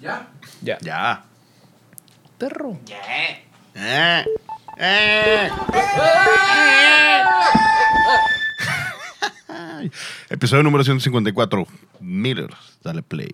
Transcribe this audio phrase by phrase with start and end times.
[0.00, 0.28] ¿Ya?
[0.62, 0.78] Ya.
[0.80, 1.24] Ya.
[2.38, 2.78] Perro.
[2.88, 4.24] Eh.
[4.76, 5.50] Eh.
[9.48, 9.90] Ay.
[10.30, 11.66] Episodio número 154.
[12.00, 12.50] Miller,
[12.84, 13.32] dale play.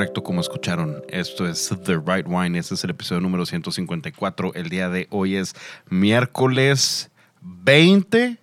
[0.00, 1.02] Correcto como escucharon.
[1.10, 2.58] Esto es The Right Wine.
[2.58, 4.52] Este es el episodio número 154.
[4.54, 5.54] El día de hoy es
[5.90, 7.10] miércoles
[7.42, 8.38] 20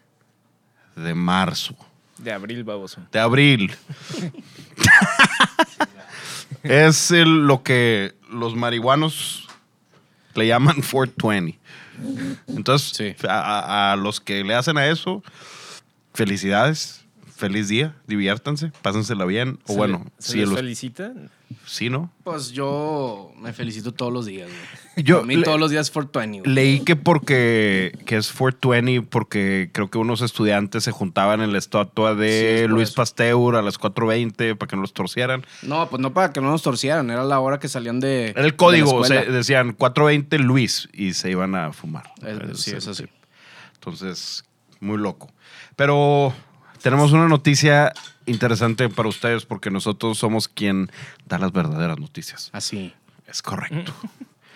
[0.98, 1.76] de marzo.
[2.20, 3.02] De abril, baboso.
[3.12, 3.72] De abril.
[6.62, 9.48] es el- lo que los marihuanos
[10.36, 11.58] le llaman 420.
[12.50, 13.16] Entonces, Sí.
[13.28, 15.24] a, a- a los que le hacen a eso,
[16.14, 17.04] felicidades.
[17.36, 19.60] Feliz día, diviértanse, pásensela bien.
[19.66, 21.14] O ¿Se bueno, ¿Se sí, les los- felicita?
[21.66, 22.12] Sí, ¿no?
[22.24, 25.06] Pues yo me felicito todos los días, güey.
[25.06, 26.56] Yo A mí le- todos los días es 420, güey.
[26.56, 31.60] Leí que porque que es 420 porque creo que unos estudiantes se juntaban en la
[31.60, 32.96] estatua de Luis eso.
[32.96, 35.46] Pasteur a las 4.20 para que no los torcieran.
[35.62, 38.30] No, pues no para que no nos torcieran, era la hora que salían de.
[38.30, 42.12] Era el código, de la o sea, decían 4.20 Luis y se iban a fumar.
[42.26, 43.06] Es- sí, Es- eso sí.
[43.76, 44.44] Entonces,
[44.80, 45.32] muy loco.
[45.76, 46.34] Pero
[46.82, 47.94] tenemos una noticia
[48.26, 50.92] interesante para ustedes porque nosotros somos quien
[51.28, 52.50] da las verdaderas noticias.
[52.54, 52.94] Así.
[53.28, 53.94] Es correcto.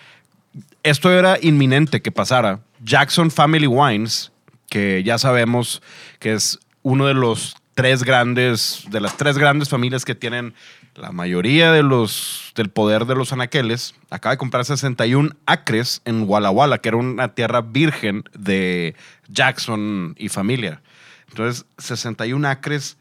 [0.82, 2.60] Esto era inminente que pasara.
[2.82, 4.32] Jackson Family Wines,
[4.68, 5.82] que ya sabemos
[6.18, 10.54] que es uno de los tres grandes, de las tres grandes familias que tienen
[10.94, 16.28] la mayoría de los, del poder de los anaqueles, acaba de comprar 61 acres en
[16.28, 18.94] Walla Walla, que era una tierra virgen de
[19.28, 20.82] Jackson y familia.
[21.28, 22.98] Entonces, 61 acres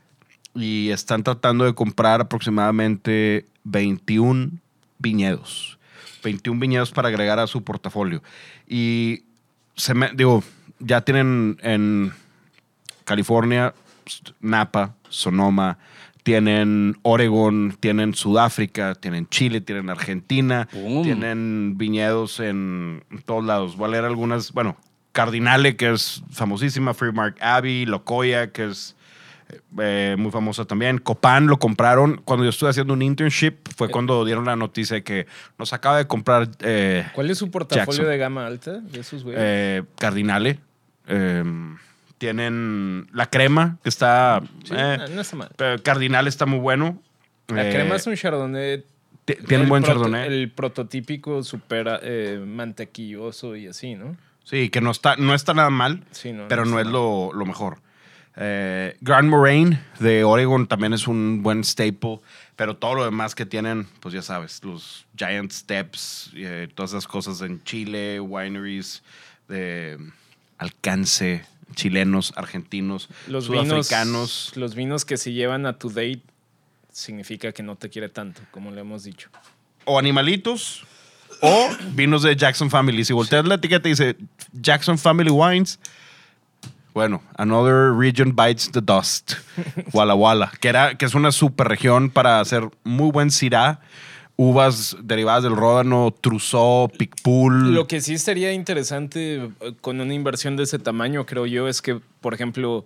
[0.56, 4.52] y están tratando de comprar aproximadamente 21
[5.00, 5.78] viñedos.
[6.24, 8.22] 21 viñedos para agregar a su portafolio.
[8.68, 9.24] Y
[9.76, 10.44] se me, digo,
[10.80, 12.14] ya tienen en
[13.06, 13.74] California,
[14.40, 15.78] Napa, Sonoma,
[16.24, 23.76] tienen Oregon, tienen Sudáfrica, tienen Chile, tienen Argentina, tienen viñedos en todos lados.
[23.76, 24.78] Voy a leer algunas, bueno,
[25.12, 28.96] Cardinale, que es famosísima, Freemark Abbey, Locoya, que es
[29.80, 30.98] eh, muy famosa también.
[31.00, 33.56] Copan lo compraron cuando yo estuve haciendo un internship.
[33.76, 37.50] Fue cuando dieron la noticia de que nos acaba de comprar eh, ¿Cuál es su
[37.52, 38.06] portafolio Jackson.
[38.12, 39.42] de gama alta de esos güeyes?
[39.44, 40.60] eh, Cardinale.
[41.08, 41.44] Eh,
[42.18, 44.42] tienen la crema, que está.
[44.64, 45.50] Sí, eh, no, no está mal.
[45.56, 47.02] pero Cardinal está muy bueno.
[47.48, 48.86] La Eh, crema es un chardonnay.
[49.26, 50.28] ti- Tiene el buen proto- chardonnay.
[50.28, 54.16] El prototípico súper eh, mantequilloso y así, ¿no?
[54.44, 57.78] Sí, que no está, no está nada mal, Sí, no, pero no, es lo mejor.
[58.44, 62.20] Eh, Grand Moraine de Oregon también es un buen staple,
[62.56, 67.08] pero todo lo demás que tienen, pues ya sabes, los Giant Steps, eh, todas esas
[67.08, 69.04] cosas en Chile, wineries
[69.48, 70.00] de
[70.58, 74.50] alcance, chilenos, argentinos, Los sudafricanos.
[74.50, 76.22] vinos, los vinos que se llevan a tu date
[76.92, 79.30] significa que no te quiere tanto, como le hemos dicho.
[79.86, 80.84] o animalitos
[81.42, 83.06] o vinos de Jackson Family.
[83.06, 84.16] Si volteas la etiqueta y dice
[84.52, 85.80] Jackson Family Wines,
[86.94, 89.34] bueno, Another Region Bites the Dust,
[89.94, 93.80] Walla Walla, que, era, que es una super región para hacer muy buen Syrah,
[94.36, 97.74] uvas derivadas del ródano, Trousseau, Picpoul.
[97.74, 99.52] Lo que sí sería interesante eh,
[99.82, 102.86] con una inversión de ese tamaño, creo yo, es que, por ejemplo,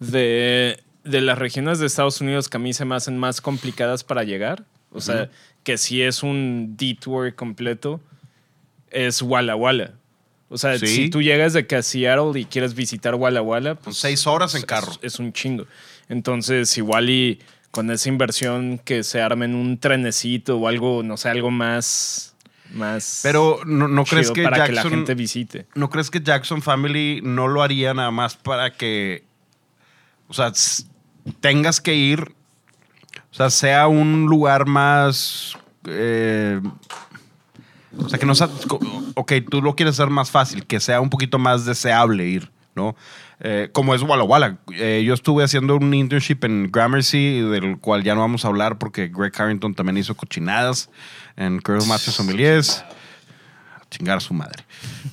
[0.00, 4.04] de, de las regiones de Estados Unidos que a mí se me hacen más complicadas
[4.04, 5.28] para llegar, o sea,
[5.64, 8.00] que si es un detour completo,
[8.90, 9.94] es Walla Walla.
[10.54, 10.86] O sea, Sí.
[10.86, 14.54] si tú llegas de que a Seattle y quieres visitar Walla Walla, pues seis horas
[14.54, 14.92] en es- carro.
[15.02, 15.66] Es, un chingo.
[16.08, 17.40] Entonces, igual y
[17.72, 22.36] con esa inversión que se armen un trenecito o algo, no sé, algo más...
[22.72, 24.76] más Pero no, no crees que para Jackson...
[24.76, 25.66] que la gente visite.
[25.74, 29.24] ¿No crees que Jackson Family no lo haría nada más para que,
[30.28, 30.52] o sea,
[31.40, 35.58] tengas que ir, o sea, sea un lugar más,
[35.88, 36.60] eh,
[37.98, 38.48] o sea, que no sea,
[39.14, 42.96] ok, tú lo quieres hacer más fácil, que sea un poquito más deseable ir, ¿no?
[43.40, 44.58] Eh, como es Walla Walla.
[44.72, 48.78] Eh, yo estuve haciendo un internship en Gramercy, del cual ya no vamos a hablar
[48.78, 50.90] porque Greg Harrington también hizo cochinadas
[51.36, 52.84] en Colonel Masters Sommeliers.
[53.76, 54.64] A chingar a su madre.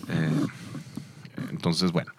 [0.09, 0.29] Eh,
[1.49, 2.11] entonces, bueno.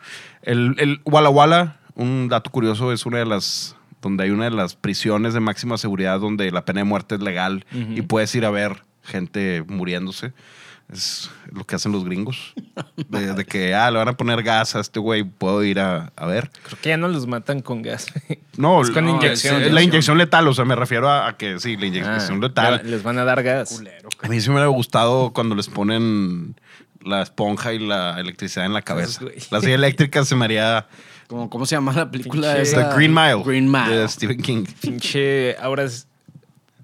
[0.42, 3.76] El, el Walla Walla, un dato curioso, es una de las.
[4.00, 7.20] donde hay una de las prisiones de máxima seguridad donde la pena de muerte es
[7.20, 10.32] legal y puedes ir a ver gente muriéndose.
[10.92, 12.52] Es lo que hacen los gringos.
[13.08, 16.12] De, de que, ah, le van a poner gas a este güey, puedo ir a,
[16.16, 16.50] a ver.
[16.64, 18.06] Creo que ya no los matan con gas.
[18.58, 19.62] No, Es con no, inyección.
[19.62, 22.40] es la inyección letal, o sea, me refiero a, a que sí, la Ah, inyección
[22.42, 22.82] letal.
[22.84, 23.82] Les van a dar gas.
[24.22, 26.56] A mí sí me hubiera gustado cuando les ponen
[27.02, 29.22] la esponja y la electricidad en la cabeza.
[29.22, 29.36] güey.
[29.50, 30.86] La silla eléctrica se me haría
[31.26, 32.90] ¿Cómo, ¿Cómo se llama la película Pinche- esa?
[32.90, 33.96] The Green Mile, Green Mile.
[33.96, 34.64] de Stephen King.
[34.82, 36.06] Pinche, ahora es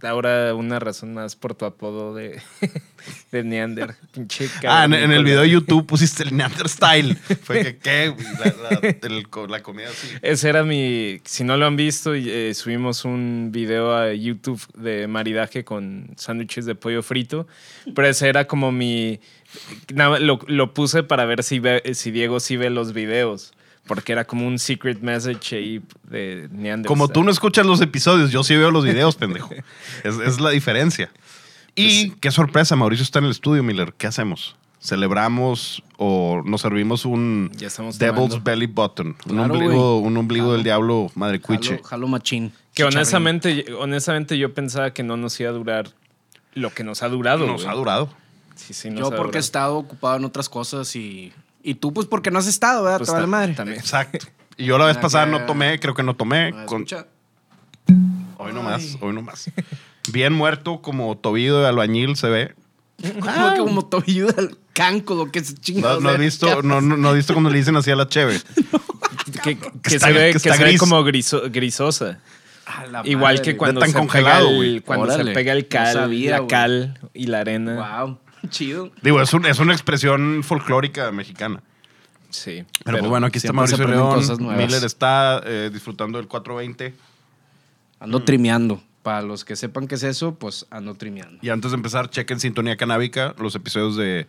[0.03, 2.41] ahora una razón más por tu apodo de,
[3.33, 3.95] de Neander.
[4.13, 7.15] Pinche Ah, en, en el video de YouTube pusiste el Neander Style.
[7.43, 8.09] Fue que, ¿qué?
[8.09, 8.27] güey?
[8.39, 10.09] La, la- el co- la comida así.
[10.23, 11.21] Ese era mi.
[11.25, 16.67] Si no lo han visto, eh, subimos un video a YouTube de maridaje con sándwiches
[16.67, 17.47] de pollo frito.
[17.95, 19.21] Pero ese era como mi.
[19.93, 23.53] nada, Lo, lo puse para ver si, ve- si Diego sí ve los videos.
[23.89, 26.87] Porque era como un secret message ahí de Neanderthal.
[26.87, 29.51] Como tú no escuchas los episodios, yo sí veo los videos, pendejo.
[30.05, 31.11] Es, es la diferencia.
[31.75, 33.95] Y qué sorpresa, Mauricio está en el estudio, Miller.
[33.97, 34.57] ¿Qué hacemos?
[34.81, 38.41] ¿Celebramos o nos servimos un Devil's tomando.
[38.41, 39.17] Belly Button?
[39.29, 40.55] Un ombligo, un ombligo Jalo.
[40.55, 41.77] del diablo, madre cuiche.
[41.77, 42.53] Jalo, jalo machín.
[42.75, 45.91] Que honestamente, honestamente yo pensaba que no nos iba a durar
[46.55, 47.47] lo que nos ha durado.
[47.47, 48.09] Nos ha durado.
[48.55, 49.41] Sí, sí, nos Yo ha porque he durado.
[49.41, 51.33] estado ocupado en otras cosas y,
[51.71, 52.99] y tú pues porque no has estado, ¿verdad?
[52.99, 53.55] Pues Te vale madre.
[53.55, 53.79] también.
[53.79, 54.27] Exacto.
[54.57, 56.53] Y yo la vez Ah, pasada no tomé, creo que no tomé.
[56.55, 57.07] Ah, con- escucha.
[58.39, 59.51] hoy no más, hoy no más.
[60.13, 62.55] Bien muerto, como tobillo de albañil se ve.
[63.21, 66.01] Como que como tobillo del canco, lo que se No, chinga.
[66.01, 68.41] no has visto, no, no, no has visto cuando le dicen así a la cheve.
[69.43, 70.81] Que, que está- se ve, que que está se ve gris.
[70.81, 72.19] como griso- grisosa.
[73.05, 76.41] Igual que cuando, tan se, congelado, pega el, cuando se pega el no cal, sabía,
[76.41, 78.03] la cal y la arena.
[78.05, 78.19] Wow,
[78.51, 78.91] chido.
[79.03, 81.63] Digo, es, un- es una expresión folclórica mexicana.
[82.31, 82.65] Sí.
[82.85, 84.15] Pero, pues bueno, aquí está Mauricio León.
[84.17, 84.59] cosas nuevas.
[84.67, 86.95] Miller está eh, disfrutando del 420.
[88.01, 88.83] Ando trimeando.
[89.03, 91.39] Para los que sepan qué es eso, pues ando trimeando.
[91.41, 94.27] Y antes de empezar, chequen Sintonía Canábica, los episodios de,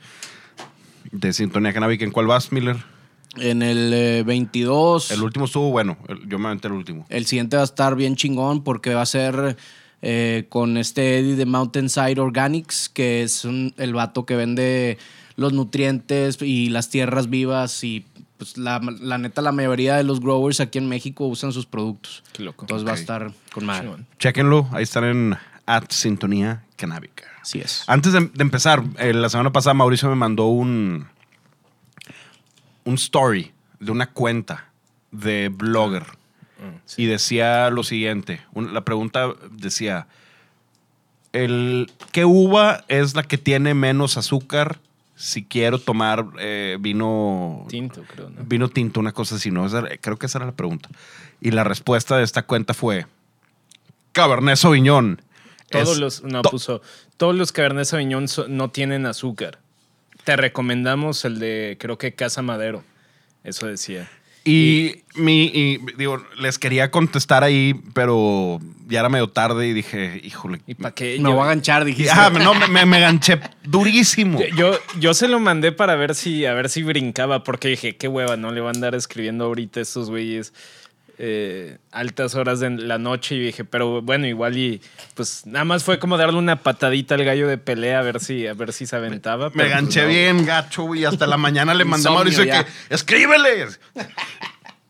[1.11, 2.05] de Sintonía Canábica.
[2.05, 2.77] ¿En cuál vas, Miller?
[3.35, 5.97] En el eh, 22, El último estuvo bueno.
[6.07, 7.05] el- yo me aventé el último.
[7.09, 9.57] el siguiente va a estar bien chingón porque va a ser
[10.01, 14.97] eh, con este Eddie de Mountainside Organics, que es un- el vato que vende
[15.35, 18.05] los nutrientes y las tierras vivas y
[18.37, 22.23] pues la, la neta la mayoría de los growers aquí en México usan sus productos.
[22.31, 22.63] Qué loco.
[22.63, 23.89] Entonces va a estar con madre.
[24.17, 27.25] Chequenlo, ahí están en at Sintonía Canábica.
[27.41, 27.83] Así es.
[27.87, 31.07] Antes de, de empezar, eh, la semana pasada Mauricio me mandó un,
[32.85, 34.69] un story de una cuenta
[35.11, 36.03] de blogger
[36.97, 38.41] y decía lo siguiente.
[38.55, 40.07] la pregunta decía,
[41.33, 44.79] el, ¿qué uva es la que tiene menos azúcar
[45.15, 48.43] si quiero tomar eh, vino Tinto, creo, ¿no?
[48.45, 49.65] Vino tinto, una cosa así, ¿no?
[49.65, 50.89] Esa creo que esa era la pregunta.
[51.41, 53.05] Y la respuesta de esta cuenta fue
[54.13, 55.21] Cabernet Sauvignon.
[55.69, 56.81] Todos Es los, no, to- puso,
[57.17, 59.59] todos los Cabernet Sauvignon so- no tienen azúcar.
[60.23, 62.83] Te recomendamos el de, creo que Casa Madero.
[63.43, 64.09] Eso decía.
[64.49, 70.19] Y, mi, y, digo, les quería contestar ahí, pero ya era medio tarde y dije,
[70.23, 70.61] híjole.
[70.65, 71.17] ¿Y para qué?
[71.19, 72.11] Me Yo- voy a ganchar, dijiste.
[72.11, 74.39] Ah, no, me, me, me ganché durísimo.
[74.55, 78.07] Yo, yo se lo mandé para ver si, a ver si brincaba, porque dije, qué
[78.07, 80.53] hueva, no le van a andar escribiendo ahorita estos güeyes
[81.21, 83.35] eh, altas horas de la noche.
[83.35, 84.81] Y dije, pero bueno, igual y
[85.15, 88.47] pues nada más fue como darle una patadita al gallo de pelea a ver si,
[88.47, 89.49] a ver si se aventaba.
[89.49, 90.07] Me pues, ganché no.
[90.07, 92.63] bien, gacho, y hasta la mañana le mandé a Mauricio ya.
[92.63, 93.67] que escríbele.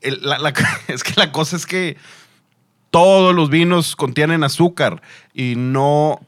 [0.01, 0.53] El- la- la-
[0.87, 1.97] es que la cosa es que
[2.91, 5.01] todos los vinos contienen azúcar
[5.33, 6.19] y no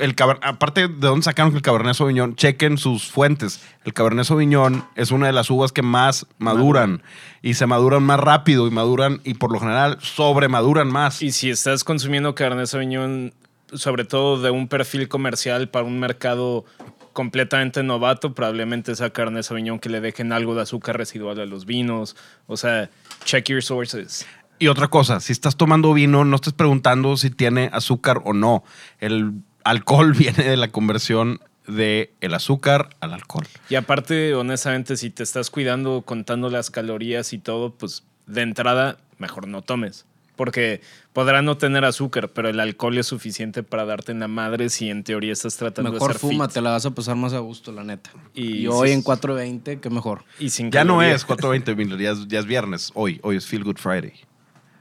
[0.00, 3.60] el aparte de dónde sacaron el Cabernet Sauvignon, chequen sus fuentes.
[3.84, 7.02] El Cabernet Sauvignon es una de las uvas que más maduran
[7.42, 11.22] y se maduran más rápido y maduran y por lo general sobremaduran más.
[11.22, 13.32] Y si estás consumiendo Cabernet Sauvignon,
[13.72, 16.64] sobre todo de un perfil comercial para un mercado
[17.12, 21.66] completamente novato, probablemente sea Cabernet Sauvignon que le dejen algo de azúcar residual a los
[21.66, 22.16] vinos.
[22.46, 22.90] O sea,
[23.24, 24.26] check your sources.
[24.58, 28.62] Y otra cosa, si estás tomando vino, no estés preguntando si tiene azúcar o no.
[28.98, 33.46] El alcohol viene de la conversión de el azúcar al alcohol.
[33.68, 38.98] Y aparte, honestamente, si te estás cuidando, contando las calorías y todo, pues de entrada,
[39.18, 40.06] mejor no tomes.
[40.34, 40.80] Porque
[41.12, 44.88] podrá no tener azúcar, pero el alcohol es suficiente para darte en la madre si
[44.88, 46.54] en teoría estás tratando Mejor de ser fuma, fit.
[46.54, 48.10] te la vas a pasar más a gusto, la neta.
[48.34, 49.06] Y Y, hoy en sí.
[49.06, 50.24] 4.20, qué mejor.
[50.38, 52.90] Y sin Ya no es 420, Miller, ya es, ya es viernes.
[52.94, 54.14] Hoy, hoy es Feel Good Friday.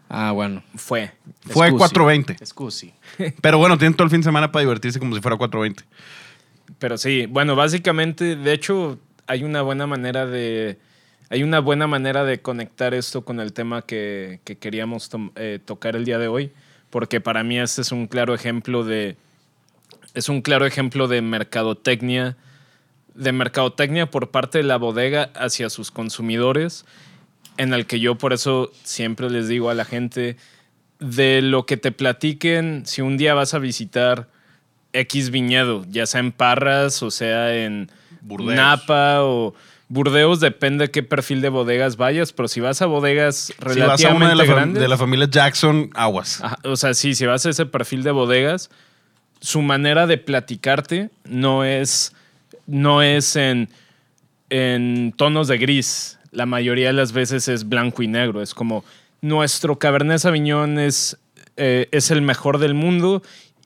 [0.09, 0.63] Ah, bueno.
[0.75, 1.11] Fue.
[1.41, 1.93] Fue Excusi.
[1.93, 2.33] 420.
[2.33, 2.93] Excusi.
[3.41, 5.83] Pero bueno, tienen todo el fin de semana para divertirse como si fuera 420.
[6.79, 10.79] Pero sí, bueno, básicamente, de hecho, hay una buena manera de.
[11.29, 15.95] Hay una buena manera de conectar esto con el tema que, que queríamos eh, tocar
[15.95, 16.51] el día de hoy,
[16.89, 19.15] porque para mí este es un claro ejemplo de.
[20.15, 22.35] Es un claro ejemplo de mercadotecnia
[23.19, 26.85] de mercadotecnia por parte de la bodega hacia sus consumidores,
[27.59, 30.37] en el que yo por eso siempre les digo a la gente,
[30.99, 34.29] de lo que te platiquen, si un día vas a visitar
[34.93, 38.55] X viñedo, ya sea en Parras o sea en Burdeos.
[38.55, 39.53] Napa o
[39.89, 44.13] Burdeos, depende qué perfil de bodegas vayas, pero si vas a bodegas Si vas a
[44.13, 46.41] una relativamente de la, grandes, de la familia Jackson, aguas.
[46.41, 48.69] Ajá, o sea, sí, si vas a ese perfil de bodegas,
[49.41, 52.13] su manera de platicarte no es,
[52.67, 53.67] no es en,
[54.49, 56.18] en tonos de gris.
[56.31, 58.41] La mayoría de las veces es blanco y negro.
[58.41, 58.83] Es como
[59.21, 61.17] nuestro Cabernet Sauvignon es,
[61.57, 63.21] eh, es el mejor del mundo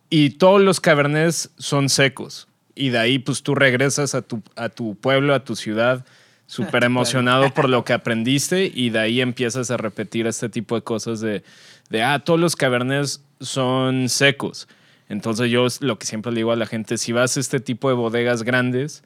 [0.10, 2.48] y todos los Cabernets son secos.
[2.76, 6.06] Y de ahí, pues tú regresas a tu, a tu pueblo, a tu ciudad,
[6.46, 10.84] súper emocionado por lo que aprendiste y de ahí empiezas a repetir este tipo de
[10.84, 11.44] cosas de,
[11.90, 14.68] de ah, todos los Cabernets son secos.
[15.10, 17.90] Entonces yo lo que siempre le digo a la gente, si vas a este tipo
[17.90, 19.04] de bodegas grandes,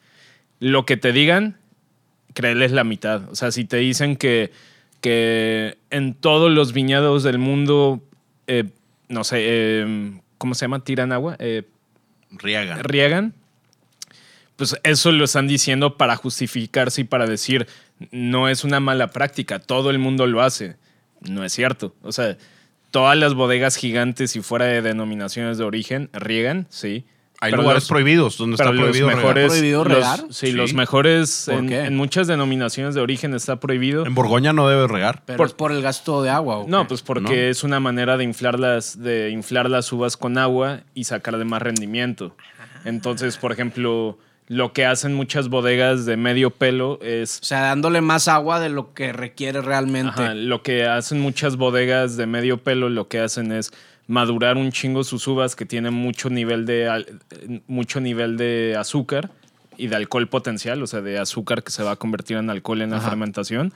[0.60, 1.58] lo que te digan,
[2.38, 3.28] créeles la mitad.
[3.32, 4.52] O sea, si te dicen que,
[5.02, 8.04] que en todos los viñedos del mundo,
[8.46, 8.66] eh,
[9.10, 10.84] no sé, eh, ¿cómo se llama?
[10.84, 11.64] Tiran agua, eh,
[12.30, 12.84] Riegan.
[12.84, 13.34] riegan,
[14.56, 17.66] pues eso lo están diciendo para justificarse y para decir,
[18.12, 20.76] no es una mala práctica, todo el mundo lo hace.
[21.22, 21.96] No es cierto.
[22.04, 22.38] O sea,
[22.92, 27.04] todas las bodegas gigantes y fuera de denominaciones de origen riegan, sí.
[27.40, 29.22] Hay Pero lugares los- prohibidos donde está los prohibido regar.
[29.24, 30.20] mejores, ¿Prohibido los- regar?
[30.32, 30.52] sí, Sí.
[30.54, 31.80] los mejores ¿Por en, qué?
[31.86, 34.06] en muchas denominaciones de origen está prohibido.
[34.08, 35.22] En Borgoña no debe regar.
[35.26, 36.58] Pero Por- es por el gasto de agua.
[36.58, 36.88] ¿o No, qué?
[36.90, 41.04] pues porque es una manera de inflar las, de inflar las uvas con agua y
[41.04, 42.36] sacarle más rendimiento.
[42.86, 44.18] Entonces, por ejemplo,
[44.48, 48.70] lo que hacen muchas bodegas de medio pelo es O sea, dándole más agua de
[48.70, 50.22] lo que requiere realmente.
[50.24, 53.72] Ajá, lo que hacen muchas bodegas de medio pelo, lo que hacen es
[54.08, 57.06] madurar un chingo sus uvas que tienen mucho nivel de,
[57.68, 59.30] mucho nivel de azúcar
[59.78, 62.82] y de alcohol potencial, o sea, de azúcar que se va a convertir en alcohol
[62.82, 63.10] en la Ajá.
[63.10, 63.74] fermentación.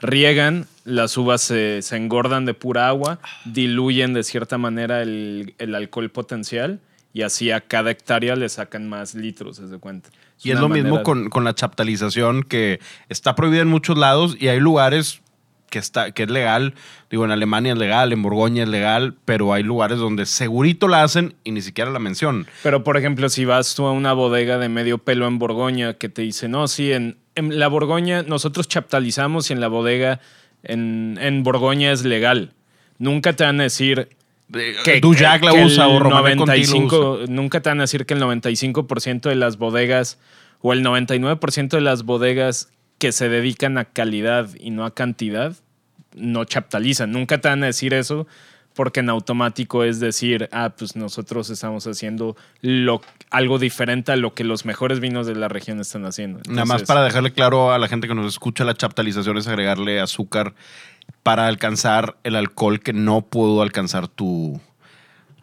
[0.00, 5.74] Riegan, las uvas se, se engordan de pura agua, diluyen de cierta manera el, el
[5.74, 6.80] alcohol potencial
[7.14, 10.10] y así a cada hectárea le sacan más litros, se cuenta.
[10.42, 12.78] Y es lo mismo con la chaptalización que
[13.08, 15.22] está prohibida en muchos lados y hay lugares
[15.76, 16.72] que, está, que es legal.
[17.10, 21.02] Digo, en Alemania es legal, en Borgoña es legal, pero hay lugares donde segurito la
[21.02, 22.46] hacen y ni siquiera la mencionan.
[22.62, 26.08] Pero, por ejemplo, si vas tú a una bodega de medio pelo en Borgoña que
[26.08, 30.20] te dice, no, sí, en, en la Borgoña nosotros chaptalizamos y en la bodega
[30.62, 32.52] en, en Borgoña es legal.
[32.98, 34.08] Nunca te van a decir
[34.82, 37.26] que, Dujac la que usa o Romané Conti lo 95 usa.
[37.28, 40.18] Nunca te van a decir que el 95% de las bodegas
[40.62, 45.54] o el 99% de las bodegas que se dedican a calidad y no a cantidad
[46.16, 47.12] no chaptalizan.
[47.12, 48.26] Nunca te van a decir eso
[48.76, 54.34] porque en automático es decir, ah, pues nosotros estamos haciendo lo, algo diferente a lo
[54.34, 56.40] que los mejores vinos de la región están haciendo.
[56.46, 59.98] Nada más para dejarle claro a la gente que nos escucha, la chaptalización es agregarle
[59.98, 60.54] azúcar
[61.22, 64.60] para alcanzar el alcohol que no pudo alcanzar tu,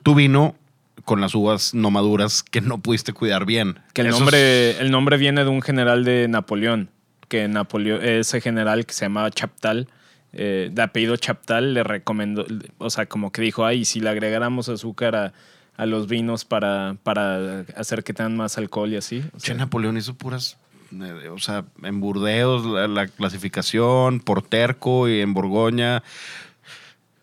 [0.03, 0.55] tu vino
[1.03, 3.79] con las uvas no maduras que no pudiste cuidar bien.
[3.93, 6.89] Que el nombre, el nombre viene de un general de Napoleón,
[7.27, 9.87] que Napoleón, ese general que se llamaba Chaptal,
[10.33, 12.45] eh, de apellido Chaptal, le recomendó,
[12.79, 15.33] o sea, como que dijo, ay, si le agregáramos azúcar a,
[15.77, 19.23] a los vinos para, para hacer que tengan más alcohol y así.
[19.33, 20.57] o Che, sea, Napoleón hizo puras,
[20.91, 26.03] eh, o sea, en Burdeos la, la clasificación, por terco y en Borgoña.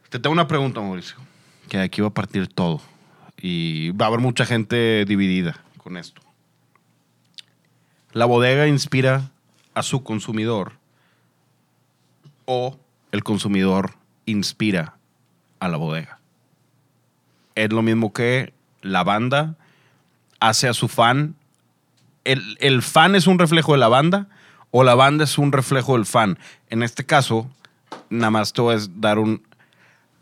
[0.08, 1.16] Te tengo una pregunta, Mauricio,
[1.68, 2.80] que aquí va a partir todo
[3.40, 6.20] y va a haber mucha gente dividida con esto.
[8.12, 9.30] La bodega inspira
[9.72, 10.72] a su consumidor
[12.44, 12.76] o
[13.12, 13.94] el consumidor
[14.26, 14.96] inspira
[15.58, 16.18] a la bodega.
[17.54, 18.52] Es lo mismo que
[18.82, 19.56] la banda
[20.38, 21.34] hace a su fan
[22.24, 24.28] el, el fan es un reflejo de la banda
[24.70, 26.38] o la banda es un reflejo del fan.
[26.68, 27.50] En este caso,
[28.08, 29.42] nada más voy a dar un...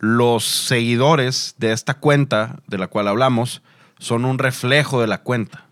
[0.00, 3.62] Los seguidores de esta cuenta de la cual hablamos
[3.98, 5.64] son un reflejo de la cuenta,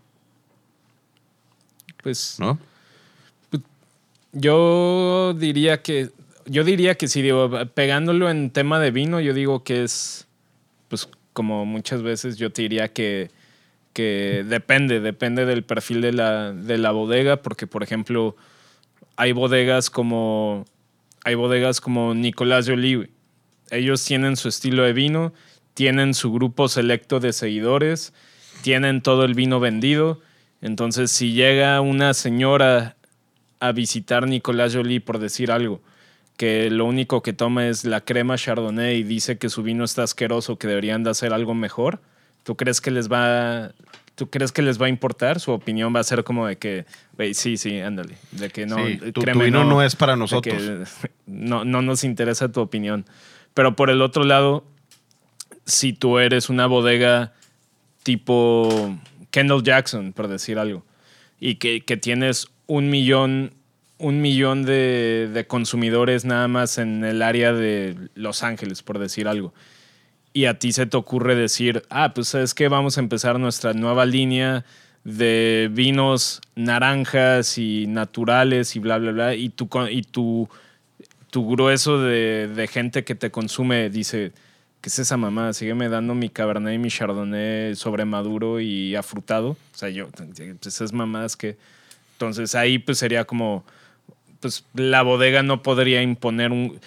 [2.03, 2.59] pues ¿no?
[4.33, 6.11] yo diría que,
[6.47, 10.27] yo diría que si digo, pegándolo en tema de vino, yo digo que es,
[10.89, 13.31] pues como muchas veces yo te diría que,
[13.93, 18.37] que depende, depende del perfil de la, de la bodega, porque por ejemplo,
[19.17, 20.65] hay bodegas como,
[21.25, 23.11] hay bodegas como Nicolás Jolie,
[23.71, 25.33] ellos tienen su estilo de vino,
[25.75, 28.13] tienen su grupo selecto de seguidores,
[28.63, 30.21] tienen todo el vino vendido.
[30.63, 32.97] Entonces, si llega una señora
[33.61, 35.83] a visitar Nicolás Jolie, por decir algo,
[36.37, 40.03] que lo único que toma es la crema Chardonnay y dice que su vino está
[40.03, 42.01] asqueroso, que deberían de hacer algo mejor,
[42.43, 43.73] ¿tú crees que les va,
[44.17, 45.41] ¿tú crees que les va a importar?
[45.41, 46.85] Su opinión va a ser como de que,
[47.17, 48.17] güey, sí, sí, ándale.
[48.33, 50.63] De que no, Sí, tu- tu vino no es para nosotros.
[51.27, 53.07] no, no nos interesa tu opinión.
[53.55, 54.65] Pero por el otro lado,
[55.65, 57.33] si tú eres una bodega
[58.03, 58.97] tipo
[59.31, 60.85] Kendall Jackson, por decir algo,
[61.41, 63.53] y que, que tienes un millón,
[63.99, 69.29] un millón de, de consumidores nada más en el área de Los Ángeles, por decir
[69.29, 69.55] algo,
[70.33, 73.73] y a ti se te ocurre decir, ah, pues es que vamos a empezar nuestra
[73.73, 74.65] nueva línea
[75.03, 80.49] de vinos naranjas y naturales y bla, bla, bla, y tu, y tu,
[81.31, 84.33] tu grueso de, de gente que te consume dice,
[84.81, 85.53] ¿qué es esa mamá?
[85.53, 89.51] Sígueme dando mi Cabernet y mi Chardonnay sobremaduro y afrutado.
[89.51, 91.57] O sea, yo, pues esas mamadas que...
[92.15, 93.65] Entonces ahí pues sería como,
[94.41, 96.81] pues la bodega no podría imponer un...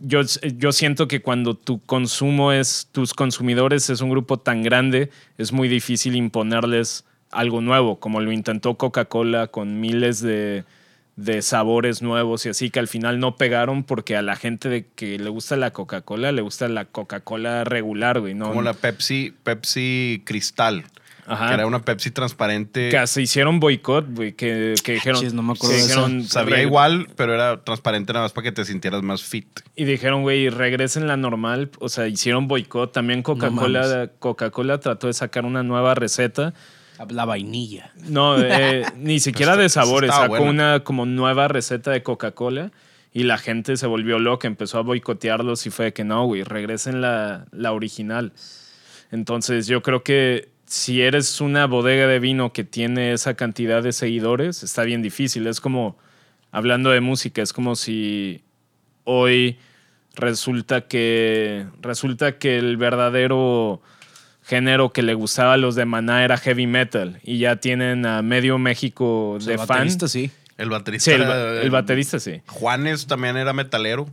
[0.00, 0.20] Yo,
[0.56, 5.52] yo siento que cuando tu consumo es, tus consumidores es un grupo tan grande, es
[5.52, 10.64] muy difícil imponerles algo nuevo, como lo intentó Coca-Cola con miles de,
[11.16, 14.86] de sabores nuevos y así que al final no pegaron porque a la gente de
[14.86, 18.48] que le gusta la Coca-Cola le gusta la Coca-Cola regular, güey, ¿no?
[18.48, 20.84] Como la Pepsi, Pepsi Cristal.
[21.26, 21.48] Ajá.
[21.48, 22.88] Que era una Pepsi transparente.
[22.90, 25.20] que se hicieron boicot, güey, que, que dijeron...
[25.20, 28.32] Chis, no me acuerdo que de dijeron, Sabía "Re- igual, pero era transparente nada más
[28.32, 29.60] para que te sintieras más fit.
[29.76, 31.70] Y dijeron, güey, regresen la normal.
[31.78, 32.92] O sea, hicieron boicot.
[32.92, 34.10] También Coca-Cola mames.
[34.18, 36.54] Coca-Cola trató de sacar una nueva receta.
[37.08, 37.90] La vainilla.
[38.08, 40.10] No, eh, ni siquiera de Esta- sabores.
[40.10, 40.50] Sacó buena.
[40.50, 42.70] una como nueva receta de Coca-Cola
[43.12, 46.42] y la gente se volvió loca, empezó a boicotearlos y fue de que no, güey,
[46.44, 48.32] regresen la, la original.
[49.10, 53.92] Entonces yo creo que si eres una bodega de vino que tiene esa cantidad de
[53.92, 55.46] seguidores, está bien difícil.
[55.46, 55.98] Es como,
[56.50, 58.42] hablando de música, es como si
[59.04, 59.58] hoy
[60.16, 63.82] resulta que, resulta que el verdadero
[64.44, 68.22] género que le gustaba a los de Maná era heavy metal y ya tienen a
[68.22, 69.68] medio México de El fans.
[69.68, 70.30] baterista, sí.
[70.56, 71.04] El baterista.
[71.04, 72.40] Sí, el, era- ba- el baterista sí.
[72.46, 74.08] Juanes también era metalero.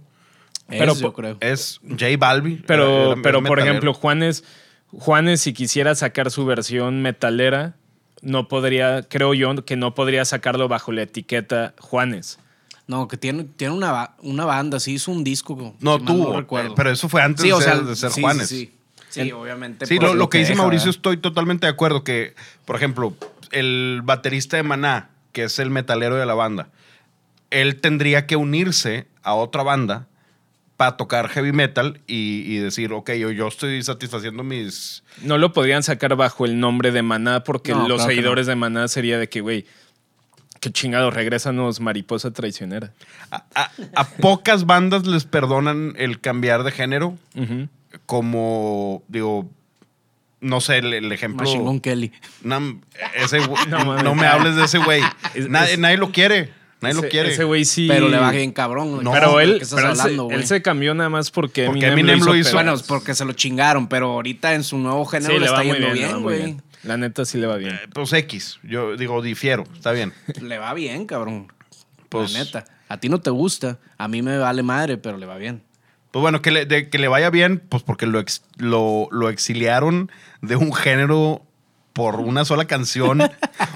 [0.68, 1.38] Pero Eso yo po- creo.
[1.40, 2.62] Es J Balbi.
[2.68, 3.62] Pero, era- era- pero era por metalero.
[3.72, 4.44] ejemplo, Juanes,
[4.92, 7.76] Juanes, si quisiera sacar su versión metalera,
[8.22, 12.40] no podría, creo yo, que no podría sacarlo bajo la etiqueta Juanes.
[12.88, 15.76] No, que tiene, tiene una, una banda, sí hizo un disco.
[15.80, 16.34] No, si mal tú.
[16.34, 16.76] recuerdo.
[16.76, 18.50] pero eso fue antes sí, de, o sea, ser, de ser sí, Juanes.
[18.50, 18.74] Sí, sí.
[19.10, 19.88] Sí, obviamente.
[19.88, 20.98] Sí, lo, lo que dice deja, Mauricio ¿verdad?
[20.98, 22.04] estoy totalmente de acuerdo.
[22.04, 22.36] Que,
[22.66, 23.16] por ejemplo,
[23.52, 26.70] el baterista de Maná, que es el metalero de la banda,
[27.50, 30.08] él tendría que unirse a otra banda
[30.80, 35.04] para tocar heavy metal y, y decir, ok, yo, yo estoy satisfaciendo mis...
[35.24, 38.56] No lo podrían sacar bajo el nombre de Maná porque No, los claro seguidores de
[38.56, 39.66] Maná sería de que, güey,
[40.62, 42.94] qué chingados, regrésanos mariposa traicionera.
[43.30, 47.68] A, a- a pocas bandas les perdonan el cambiar de género, Ujú.
[48.06, 49.50] como, digo,
[50.40, 51.44] no sé, el, el ejemplo...
[51.46, 52.14] Machine Gun Kelly.
[52.42, 52.80] No,
[53.16, 55.02] ese No no, me hables de ese güey.
[55.34, 56.54] Es- nadie, es- nadie lo quiere.
[56.82, 57.30] Nadie lo Ese- quiere.
[57.34, 57.88] Ese güey sí.
[57.90, 59.04] Pero le va bien cabrón.
[59.04, 60.48] No, pero ¿de él, qué estás pero él se- hablando, él, güey?
[60.48, 62.54] se cambió nada más porque Porque Eminem, Eminem lo hizo.
[62.54, 65.74] Bueno, porque se lo chingaron, pero ahorita en su nuevo género Sí, le, está muy
[65.78, 66.58] yendo bien, güey.
[66.84, 67.74] La neta sí le va bien.
[67.76, 68.60] Eh, Pues X.
[68.64, 69.66] Yo digo, difiero.
[69.76, 70.14] Está bien.
[70.42, 71.52] Le va bien, cabrón.
[72.08, 72.66] Pues- La neta.
[72.88, 73.78] A ti no te gusta.
[73.98, 75.62] A mí me vale madre, pero le va bien.
[76.12, 79.30] Pues bueno, que le, de- que le vaya bien, pues porque lo, ex- lo, lo
[79.30, 80.10] exiliaron
[80.42, 81.46] de un género
[82.00, 83.20] por una sola canción.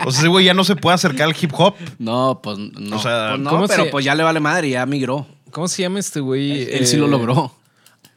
[0.05, 1.75] o sea, ese güey ya no se puede acercar al hip hop.
[1.99, 2.95] No, pues no.
[2.95, 5.27] O sea, Pues no, ¿cómo pero se- pues ya le vale madre, ya migró.
[5.51, 6.63] ¿Cómo se llama este güey?
[6.73, 7.53] Él sí lo Eh, logró.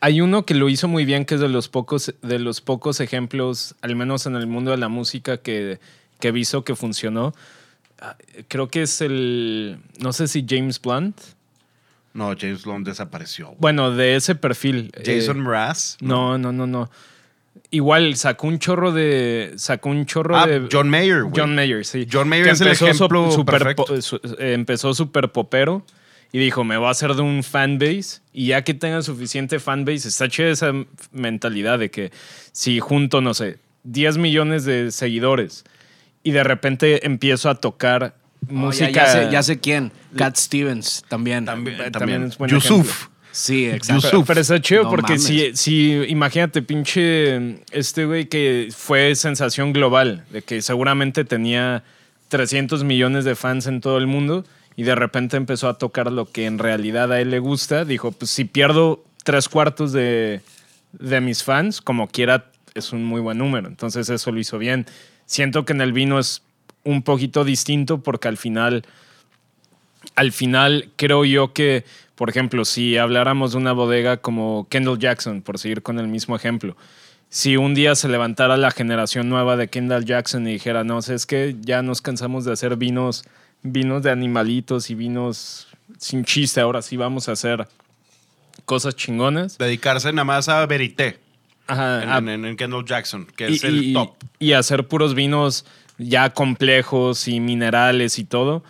[0.00, 3.00] Hay uno que lo hizo muy bien, que es de los pocos, de los pocos
[3.00, 5.80] ejemplos, al menos en el mundo de la música, que,
[6.20, 7.34] que he visto que funcionó.
[8.00, 8.14] Ah,
[8.48, 9.78] Creo que es el.
[9.98, 11.18] No sé si James Blunt.
[12.12, 13.54] No, James Blunt desapareció.
[13.58, 14.92] Bueno, de ese perfil.
[15.04, 15.96] Jason eh, Mraz.
[16.00, 16.90] No, no, no, no.
[17.70, 19.52] Igual sacó un chorro de.
[19.56, 20.68] Sacó un chorro Ah, de.
[20.70, 21.34] John Mayer, güey.
[21.36, 22.06] John Mayer, sí.
[22.10, 23.84] John Mayer Que es el empezó ejemplo su- super perfecto.
[23.86, 25.84] po- su- eh, empezó súper popero
[26.32, 30.08] y dijo, me voy a hacer de un fanbase y ya que tenga suficiente fanbase,
[30.08, 30.72] está chida esa
[31.12, 32.12] mentalidad de que
[32.52, 35.64] si junto, no sé, 10 millones de seguidores
[36.22, 38.90] y de repente empiezo a tocar Oh, ya- música...
[38.90, 39.92] ya, sé, ya sé quién.
[40.16, 41.44] Cat Stevens también.
[41.46, 42.22] También, también también.
[42.24, 43.08] es buen Yusuf.
[43.36, 44.08] Sí, exacto.
[44.10, 45.24] Pero, pero está chido No porque mames.
[45.24, 51.84] si, si, imagínate, pinche, este güey que fue sensación global, de que seguramente tenía
[52.28, 56.24] 300 millones de fans en todo el mundo y de repente empezó a tocar lo
[56.24, 60.40] que en realidad a él le gusta, dijo, pues si pierdo tres cuartos de,
[60.92, 63.68] de mis fans, como quiera, es un muy buen número.
[63.68, 64.86] Entonces eso lo hizo bien.
[65.26, 66.40] Siento que en el vino es
[66.84, 68.82] un poquito distinto porque al final
[70.16, 71.84] al final creo yo que,
[72.16, 76.34] por ejemplo, si habláramos de una bodega como Kendall Jackson, por seguir con el mismo
[76.36, 76.76] ejemplo,
[77.28, 81.14] si un día se levantara la generación nueva de Kendall Jackson y dijera, no, sé,
[81.14, 83.24] es que ya nos cansamos de hacer vinos,
[83.62, 87.66] vinos de animalitos y vinos sin chiste, ahora sí vamos a hacer
[88.64, 89.58] cosas chingonas.
[89.58, 91.18] Dedicarse nada más a Verité.
[91.66, 94.14] Ajá, en, a- en- en Kendall Jackson, que y, es el y- top.
[94.38, 95.64] y hacer puros vinos
[95.98, 98.62] ya complejos y minerales y todo,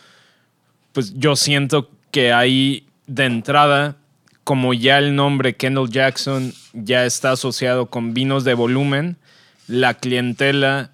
[0.97, 3.97] pues yo siento que ahí de entrada,
[4.45, 9.19] como ya el nombre Kendall Jackson ya está asociado con vinos de volumen,
[9.69, 10.91] la clientela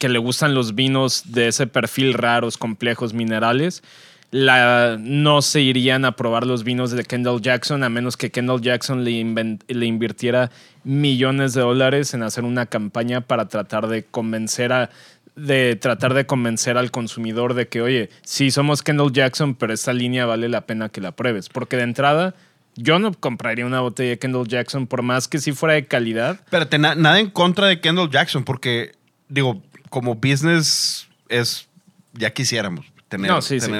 [0.00, 3.84] que le gustan los vinos de ese perfil raros, complejos, minerales,
[4.32, 9.04] no se irían a probar los vinos de Kendall Jackson a menos que Kendall Jackson
[9.04, 10.50] le invirtiera
[10.82, 14.90] millones de dólares en hacer una campaña para tratar de convencer a
[15.36, 19.92] de tratar de convencer al consumidor de que, oye, sí somos Kendall Jackson, pero esta
[19.92, 21.48] línea vale la pena que la pruebes.
[21.50, 22.34] Porque de entrada,
[22.74, 26.40] yo no compraría una botella de Kendall Jackson por más que sí fuera de calidad.
[26.44, 28.92] Espérate, na- nada en contra de Kendall Jackson, porque,
[29.28, 31.68] digo, como business es.
[32.14, 33.30] Ya quisiéramos tener.
[33.30, 33.70] No, sí, sí.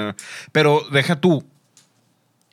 [0.53, 1.43] Pero deja tú.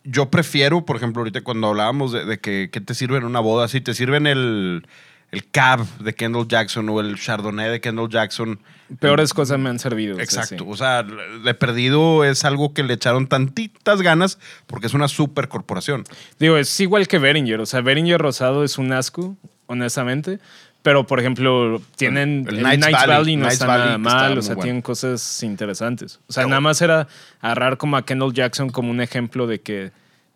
[0.06, 3.68] Yo prefiero, por ejemplo, ahorita cuando hablábamos de, de que, que te sirven una boda,
[3.68, 4.86] si te sirven el,
[5.34, 8.60] el Cab de Kendall Jackson o el Chardonnay de Kendall Jackson.
[9.00, 10.19] Peores cosas me han servido.
[10.19, 10.63] Exacto.
[10.63, 10.69] sí.
[10.69, 15.48] O sea, de perdido es algo que le echaron tantitas ganas porque es una super
[15.48, 16.04] corporación.
[16.38, 17.60] Digo, es igual que Beringer.
[17.62, 20.38] O sea, Beringer rosado es un asco, honestamente.
[20.84, 24.30] Pero, por ejemplo, tienen El el, Knights Valley, Valley, no está Valley nada está mal.
[24.32, 24.63] muy O sea, bueno.
[24.65, 26.19] tienen cosas interesantes.
[26.28, 27.08] O sea, Pero- nada más era
[27.41, 29.91] agarrar como a Kendall Jackson como un ejemplo de que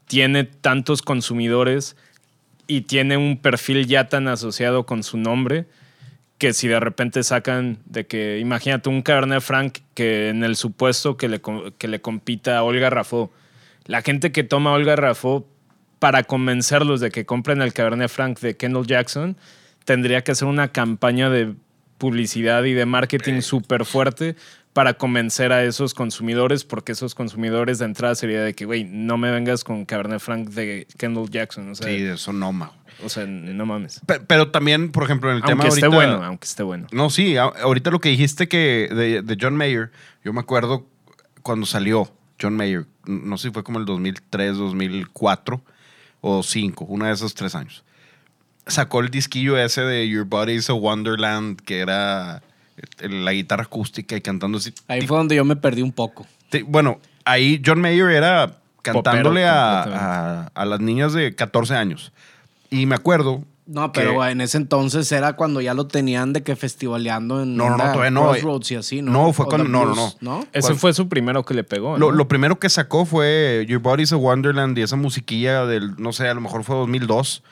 [0.07, 1.97] tiene tantos consumidores
[2.67, 5.65] y tiene un perfil ya tan asociado con su nombre
[6.38, 11.17] que si de repente sacan de que, imagínate un Cabernet Franc que en el supuesto
[11.17, 11.41] que le,
[11.77, 13.32] que le compita a Olga Raffo,
[13.86, 15.47] la gente que toma a Olga Raffo
[15.99, 19.36] para convencerlos de que compren el Cabernet Franc de Kendall Jackson,
[19.86, 21.56] tendría que hacer una campaña de
[21.97, 24.36] publicidad y de marketing súper fuerte
[24.77, 29.17] para convencer a esos consumidores, porque esos consumidores de entrada sería de que, güey, no
[29.17, 31.71] me vengas con Cabernet Franc de Kendall Jackson.
[31.71, 32.73] O sea, Sí, eso no, ma.
[33.03, 34.01] o sea no mames.
[34.05, 36.85] Pe- Pero, también, por ejemplo, en el tema Aunque esté ahorita- bueno, aunque esté bueno.
[36.91, 39.91] No, sí, ahorita lo que dijiste que de, de John Mayer,
[40.23, 40.85] yo me acuerdo
[41.41, 45.59] cuando salió John Mayer, no sé si fue como el 2003, 2004
[46.21, 47.83] o 5, una de esos tres años.
[48.67, 52.43] Sacó el disquillo ese de Your Body's a Wonderland, que era
[52.99, 54.73] la guitarra acústica y cantando así.
[54.87, 56.25] Ahí fue donde yo me perdí un poco.
[56.65, 62.11] Bueno, ahí John Mayer era cantándole a, a- a las niñas de 14 años.
[62.69, 63.43] Y me acuerdo.
[63.65, 67.57] No, que- pero en ese entonces era cuando ya lo tenían de que festivaleando en
[67.57, 68.29] No, no, no, todavía no.
[68.29, 69.11] Crossroads y así, ¿no?
[69.11, 70.45] No, fue O cuando- The no, no, no.
[70.53, 71.97] Ese fue su primero que le pegó.
[71.97, 76.29] Lo primero que sacó fue Your Body's a Wonderland y esa musiquilla del, no sé,
[76.29, 77.43] a lo mejor fue 2002.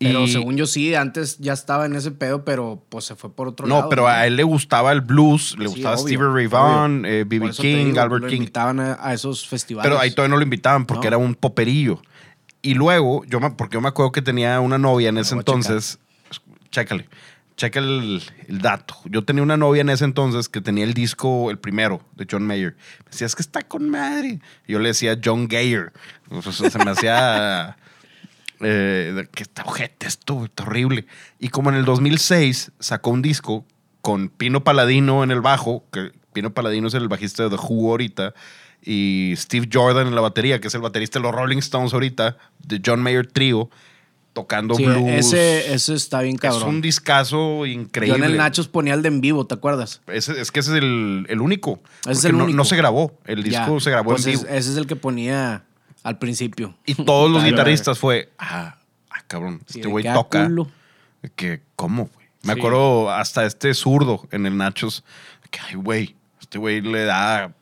[0.00, 3.32] Pero Y- según yo sí, antes ya estaba en ese pedo, pero pues se fue
[3.32, 3.88] por otro No, lado.
[3.90, 7.24] pero a él le gustaba el blues, le Sí, gustaba obvio, Stevie Ray Vaughan, eh,
[7.26, 7.50] B.B.
[7.50, 8.36] te King, digo, Albert lo King.
[8.38, 9.88] invitaban a, a esos festivales.
[9.88, 11.08] Pero ahí todavía no lo invitaban porque No.
[11.08, 12.02] era un poperillo.
[12.60, 15.34] Y luego, yo me, porque yo me acuerdo que tenía una novia en Me ese
[15.36, 15.98] entonces.
[16.70, 17.08] Chécale,
[17.56, 18.96] checa el, el dato.
[19.04, 22.44] Yo tenía una novia en ese entonces que tenía el disco, el primero, de John
[22.44, 22.74] Mayer.
[23.04, 24.40] Me decía, es que está con madre.
[24.66, 25.92] Y yo le decía John Gayer.
[26.30, 27.76] O sea, se me hacía.
[28.60, 31.06] eh, que está ojete esto, está horrible.
[31.38, 33.64] Y como en el 2006 sacó un disco
[34.00, 37.90] con Pino Paladino en el bajo, que Pino Paladino es el bajista de The Who
[37.90, 38.34] ahorita,
[38.82, 42.36] y Steve Jordan en la batería, que es el baterista de los Rolling Stones ahorita,
[42.66, 43.70] de John Mayer Trio,
[44.34, 45.08] tocando Sí, blues.
[45.10, 46.68] ese, ese está bien es cabrón.
[46.68, 48.18] un discazo yo increíble.
[48.18, 50.00] en el Nachos ponía el de en vivo, ¿te acuerdas?
[50.08, 51.80] Ese- es que ese es el, el único.
[52.02, 52.56] Ese es el no, único.
[52.56, 53.16] no se grabó.
[53.26, 54.52] El disco Ya, se grabó pues en es- vivo.
[54.52, 55.62] ese es el que ponía
[56.04, 56.76] al principio.
[56.86, 58.76] Y todos los guitarristas fue, ah,
[59.10, 60.44] ah, cabrón, Sí, este güey que, ah, toca.
[60.44, 60.70] culo.
[61.34, 62.26] Que, ¿cómo, güey?
[62.42, 62.58] Me Sí.
[62.60, 65.02] acuerdo hasta este zurdo en el Nachos,
[65.50, 67.52] que, ay, güey, este güey le da,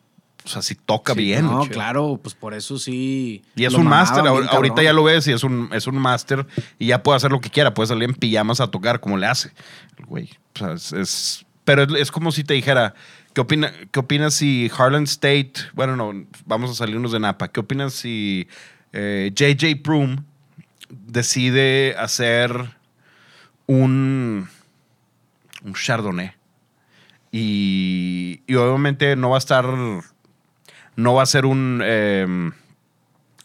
[0.45, 1.45] o sea, si toca Sí, bien.
[1.47, 3.45] No, claro, pues por eso sí.
[3.55, 4.77] Y es un máster, ahorita cabrón.
[4.85, 6.45] ya lo ves y es un, es un máster
[6.81, 9.27] y ya puede hacer lo que quiera, puede salir en pijamas a tocar como le
[9.29, 9.53] hace.
[9.99, 12.95] El güey, o sea, es, es- pero es, es como si te dijera,
[13.35, 17.61] ¿qué, opina, ¿qué opinas si Harlan State, bueno, no, vamos a salirnos de Napa, ¿qué
[17.61, 18.49] opinas si
[18.93, 20.25] eh, JJ Prum
[20.89, 22.53] decide hacer
[23.67, 24.49] un,
[25.65, 26.33] un Chardonnay?
[27.31, 29.65] Y, y obviamente no va a estar,
[30.97, 31.83] no va a ser un...
[31.85, 32.53] em,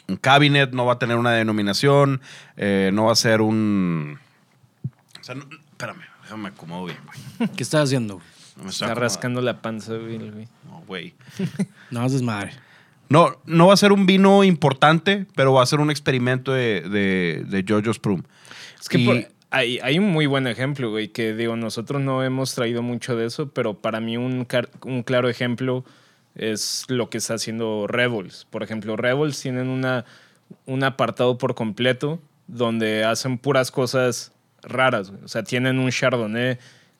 [0.07, 2.21] un cabinet, no va a tener una denominación,
[2.55, 4.17] eh, no va a ser un...
[5.19, 7.49] O sea, espérame, déjame acomodo bien, güey.
[7.55, 8.21] ¿Qué estás haciendo?
[8.63, 10.17] Me Está rascando la panza, güey.
[10.17, 10.47] güey.
[10.65, 11.13] No, güey.
[11.91, 12.51] No, es desmadre.
[13.09, 16.81] No, no va a ser un vino importante, pero va a ser un experimento de,
[16.81, 18.23] de, de Jojo's Prum.
[18.79, 22.21] Es que Y- por- hay, hay un muy buen ejemplo, güey, que digo, nosotros no
[22.21, 25.85] hemos traído mucho de eso, pero para mí un, car- un claro ejemplo
[26.35, 28.45] es lo que está haciendo Rebels.
[28.49, 30.03] Por ejemplo, Rebels tienen una,
[30.65, 35.11] un apartado por completo donde hacen puras cosas raras.
[35.11, 35.23] güey.
[35.23, 36.57] O sea, tienen un Chardonnay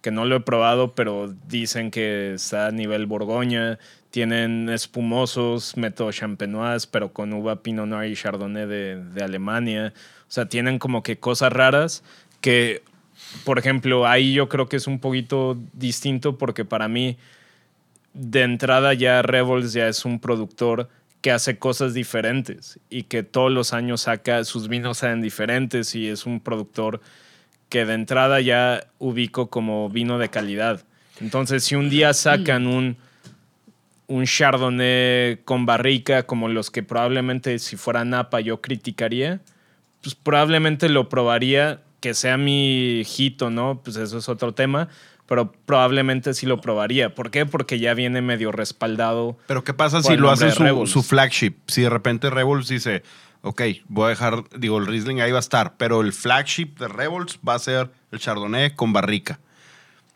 [0.08, 3.78] que no lo he probado, pero dicen que está a nivel Borgoña.
[4.10, 9.94] Tienen espumosos, método champenoise, pero con uva Pinot Noir y Chardonnay de, de Alemania.
[10.22, 12.06] O sea, tienen como que cosas raras
[12.40, 12.84] que,
[13.44, 17.18] por ejemplo, ahí yo creo que es un poquito distinto porque para mí
[18.14, 20.88] de entrada ya Rebels ya es un productor
[21.20, 26.08] que hace cosas diferentes y que todos los años saca sus vinos sean diferentes y
[26.08, 27.02] es un productor
[27.70, 30.84] que de entrada ya ubico como vino de calidad.
[31.20, 32.98] Entonces, si un día sacan un,
[34.08, 39.42] un Chardonnay con barrica como los que probablemente si fuera Napa yo criticaría,
[40.02, 43.82] pues probablemente lo probaría, que sea mi hito, ¿no?
[43.84, 44.90] Pues eso es otro tema,
[45.26, 47.14] pero probablemente sí lo probaría.
[47.14, 47.46] ¿Por qué?
[47.46, 49.38] Porque ya viene medio respaldado.
[49.48, 51.56] Pero ¿qué pasa si lo hace de su, su flagship?
[51.68, 53.04] Si de repente Rebels dice,
[53.48, 56.88] ok, voy a dejar, digo, el Riesling ahí va a estar, pero el flagship de
[56.88, 59.40] Rebels va a ser el Chardonnay con barrica.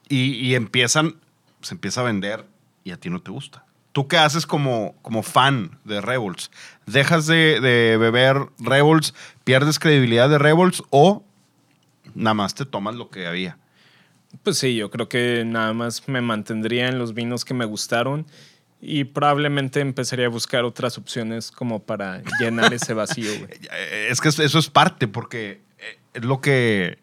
[0.10, 1.16] Y, empiezan,
[1.62, 2.46] se empieza a vender
[2.84, 3.64] y a ti no te gusta.
[3.94, 6.52] ¿Tú qué haces como, como fan de Rebels?
[6.86, 9.14] ¿Dejas de, de beber Rebels,
[9.46, 11.24] pierdes credibilidad de Rebels o
[12.14, 13.58] nada más te tomas lo que había?
[14.44, 18.26] Pues sí, yo creo que nada más me mantendría en los vinos que me gustaron
[18.82, 23.30] y probablemente empezaría a buscar otras opciones como para llenar ese vacío.
[23.38, 23.50] güey.
[24.10, 26.98] Es que eso es parte, porque eh, es lo que,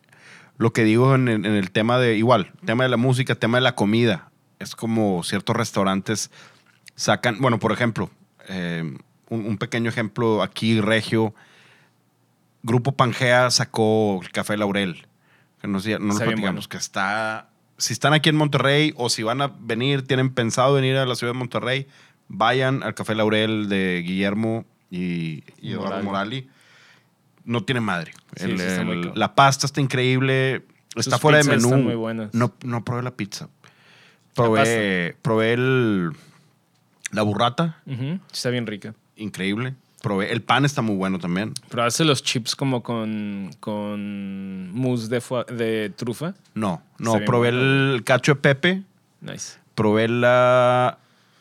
[0.56, 3.58] lo que digo en, el- en el tema de, igual, tema de la música, tema
[3.58, 4.30] de la comida.
[4.58, 6.30] Es como ciertos restaurantes
[6.96, 8.10] sacan, bueno, por ejemplo,
[8.48, 8.82] eh,
[9.28, 11.32] un, un pequeño ejemplo aquí, Regio,
[12.64, 15.06] Grupo Pangea sacó el Café Laurel,
[15.60, 16.68] que no, no lo Está bien platicamos, bueno.
[16.68, 20.96] que está, si están aquí en Monterrey o si van a venir, tienen pensado venir
[20.96, 21.86] a la ciudad de Monterrey,
[22.28, 26.48] vayan al Café Laurel de Guillermo y, y Eduardo Morali.
[27.44, 28.12] No tiene madre.
[28.36, 29.18] Sí, El- sí, está muy el- cabrón.
[29.18, 30.64] la pasta está increíble,
[30.96, 31.68] está fuera de menú.
[31.68, 32.34] están muy buenas.
[32.34, 33.48] No, no probé la pizza.
[34.34, 36.10] Probé, probé el,
[37.10, 37.82] la burrata,
[38.32, 38.94] Está bien rica.
[39.16, 39.74] increíble.
[40.08, 41.52] Probé, el pan está muy bueno también.
[41.68, 45.22] Pero hace los chips como con, con mousse de,
[45.54, 46.34] de trufa.
[46.54, 47.94] No, no, Está probé bueno.
[47.94, 48.82] el cacho de pepe,
[49.20, 49.58] Nice.
[49.74, 50.98] probé la...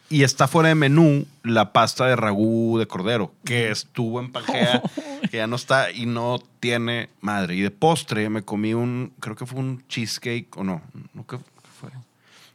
[0.10, 4.82] Y está fuera de menú la pasta de ragú de cordero, que estuvo en Pangea,
[5.32, 7.56] que ya no está y no tiene madre.
[7.56, 10.82] Y de postre me comí un, creo que fue un cheesecake, o no,
[11.14, 11.46] no ¿qué fue?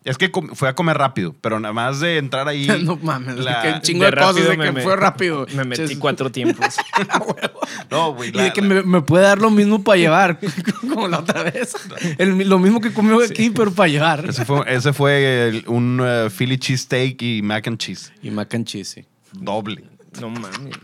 [0.04, 2.66] Es que fue a comer rápido, pero nada más de entrar ahí...
[2.84, 5.46] no mames, la- que un chingo de, cosas de me- que me- fue rápido.
[5.54, 6.66] Me metí cuatro tiempos.
[7.90, 8.30] No, güey.
[8.30, 10.38] Y la- de que la- me, me puede dar lo mismo para llevar,
[10.80, 11.74] como la otra vez.
[12.18, 14.24] El- lo mismo que comió aquí, pero para llevar.
[14.28, 18.12] Ese fue, ese fue el- un eh, Philly cheesesteak y mac and cheese.
[18.22, 19.04] Y mac and cheese, sí.
[19.32, 19.84] Doble.
[20.20, 20.76] No mames.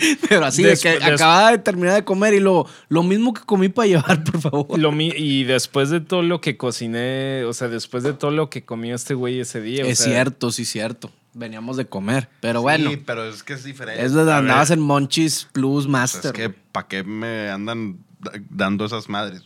[0.28, 3.34] Pero así Des- de que des- acababa de terminar de comer y lo, lo mismo
[3.34, 4.78] que comí para llevar, por favor.
[4.78, 8.48] Lo mi- y después de todo lo que cociné, o sea, después de todo lo
[8.50, 9.84] que comió este güey ese día.
[9.84, 11.10] o es sea, cierto, sí, cierto.
[11.32, 12.28] Veníamos de comer.
[12.40, 14.04] Pero bueno, Sí, pero es que es diferente.
[14.04, 16.26] es donde andabas en Monchis Plus pues Master.
[16.26, 19.42] Es que, ¿para qué me andan da- dando esas madres?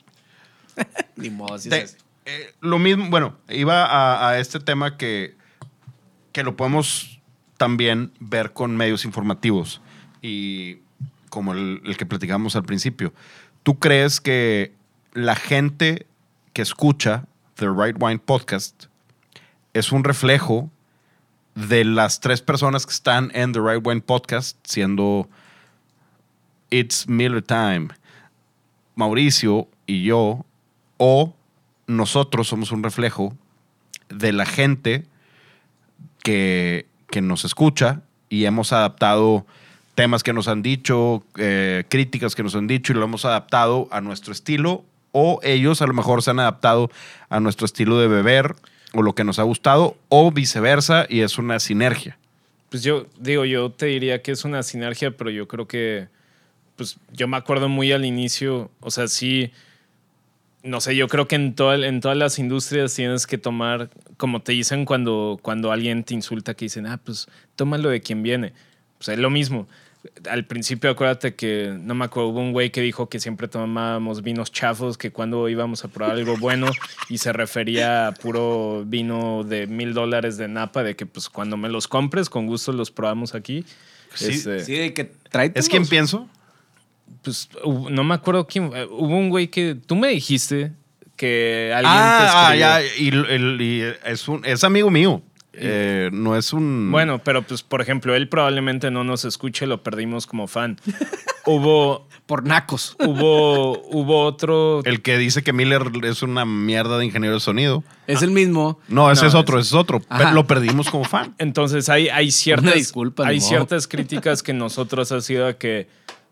[1.16, 1.96] Ni modo, así Te- es.
[2.24, 5.36] eh, lo mismo, bueno, iba a, a este tema que,
[6.32, 7.20] que lo podemos
[7.58, 9.80] también ver con medios informativos
[10.24, 10.78] y
[11.28, 13.12] como el, que platicamos al principio.
[13.62, 14.72] ¿Tú crees que
[15.12, 16.06] la gente
[16.54, 18.86] que escucha The Right Wine Podcast
[19.74, 20.70] es un reflejo
[21.54, 25.28] de las tres personas que están en The Right Wine Podcast, siendo
[26.70, 27.88] It's Miller Time,
[28.94, 30.46] Mauricio y yo,
[30.96, 31.36] o
[31.86, 33.36] nosotros somos un reflejo
[34.08, 35.06] de la gente
[36.22, 39.44] que, que nos escucha y hemos adaptado
[39.94, 43.88] temas que nos han dicho, eh, críticas que nos han dicho y lo hemos adaptado
[43.90, 46.90] a nuestro estilo o ellos a lo mejor se han adaptado
[47.28, 48.54] a nuestro estilo de beber
[48.92, 52.18] o lo que nos ha gustado o viceversa y es una sinergia.
[52.70, 56.08] Pues yo digo, yo te diría que es una sinergia, pero yo creo que,
[56.76, 59.52] pues yo me acuerdo muy al inicio, o sea, sí,
[60.64, 64.40] no sé, yo creo que en, toda- en todas las industrias tienes que tomar, como
[64.42, 68.52] te dicen cuando, cuando alguien te insulta, que dicen, ah, pues tómalo de quien viene.
[68.98, 69.68] Pues es lo mismo.
[70.30, 74.22] Al principio acuérdate que, no me acuerdo, hubo un güey que dijo que siempre tomábamos
[74.22, 76.70] vinos chafos, que cuando íbamos a probar algo bueno
[77.08, 81.56] y se refería a puro vino de mil dólares de Napa, de que pues cuando
[81.56, 83.64] me los compres, con gusto los probamos aquí.
[84.14, 86.28] Sí, Este, Sí, de que tráete ¿Es quien pienso?
[87.22, 87.48] pues
[87.90, 88.70] no me acuerdo quién.
[88.74, 90.72] eh, Hubo un güey que tú me dijiste
[91.16, 93.26] que alguien te Ah, ah, escribió.
[93.26, 93.58] ya.
[93.58, 95.22] Y, y es, un, es amigo mío.
[95.56, 96.90] Eh, no es un.
[96.90, 100.78] Bueno, pero pues por ejemplo, él probablemente no nos escuche, lo perdimos como fan.
[101.46, 102.96] hubo, Por nacos.
[103.04, 104.82] hubo, hubo otro.
[104.84, 107.84] El que dice que Miller es una mierda de ingeniero de sonido.
[108.06, 108.78] Es el mismo.
[108.88, 110.02] No, ese No, es otro, ese- es otro.
[110.08, 110.32] Ajá.
[110.32, 111.34] Lo perdimos como fan.
[111.38, 115.88] Entonces hay, hay ciertas, Una disculpa, hay ciertas críticas que nosotros ha sido de que,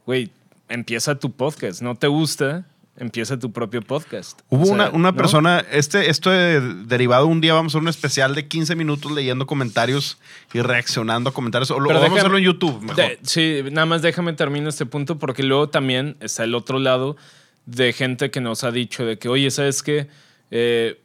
[0.06, 0.30] güey,
[0.68, 1.82] empieza tu podcast.
[1.82, 2.66] ¿No te gusta?
[2.96, 4.40] Empieza tu propio podcast.
[4.50, 5.16] Hubo O sea, una, una ¿no?
[5.16, 9.10] persona, este, esto de- derivado un día, vamos a hacer un especial de 15 minutos
[9.12, 10.18] leyendo comentarios
[10.52, 11.70] y reaccionando a comentarios.
[11.70, 12.96] O lo Pero o vamos a déjame- hacerlo en YouTube, mejor.
[12.96, 17.16] De- sí, nada más déjame terminar este punto porque luego también está el otro lado
[17.64, 20.08] de gente que nos ha dicho de que, oye, ¿sabes qué?
[20.50, 21.00] Eh,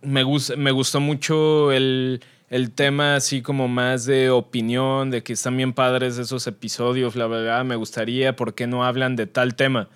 [0.00, 5.34] me, gus- me gustó mucho el, el tema así como más de opinión, de que
[5.34, 9.54] están bien padres esos episodios, la verdad, me gustaría, ¿por qué no hablan de tal
[9.54, 9.90] tema?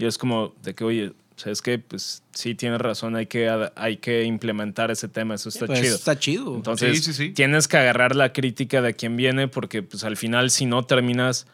[0.00, 1.78] Y es como de que, oye, ¿sabes qué?
[1.78, 5.94] Pues sí, tienes razón, hay que, hay que implementar ese tema, eso está Pues, chido.
[5.94, 6.56] Está chido.
[6.56, 7.30] Entonces, Sí, sí, sí.
[7.32, 11.46] tienes que agarrar la crítica de quien viene porque pues al final si no terminas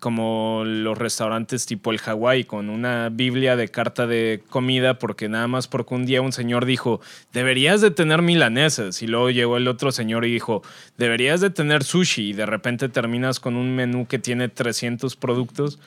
[0.00, 5.46] como los restaurantes tipo el Hawái con una biblia de carta de comida porque nada
[5.48, 7.00] más porque un día un señor dijo
[7.32, 10.62] deberías de tener milanesas y luego llegó el otro señor y dijo
[10.98, 15.78] deberías de tener sushi y de repente terminas con un menú que tiene 300 productos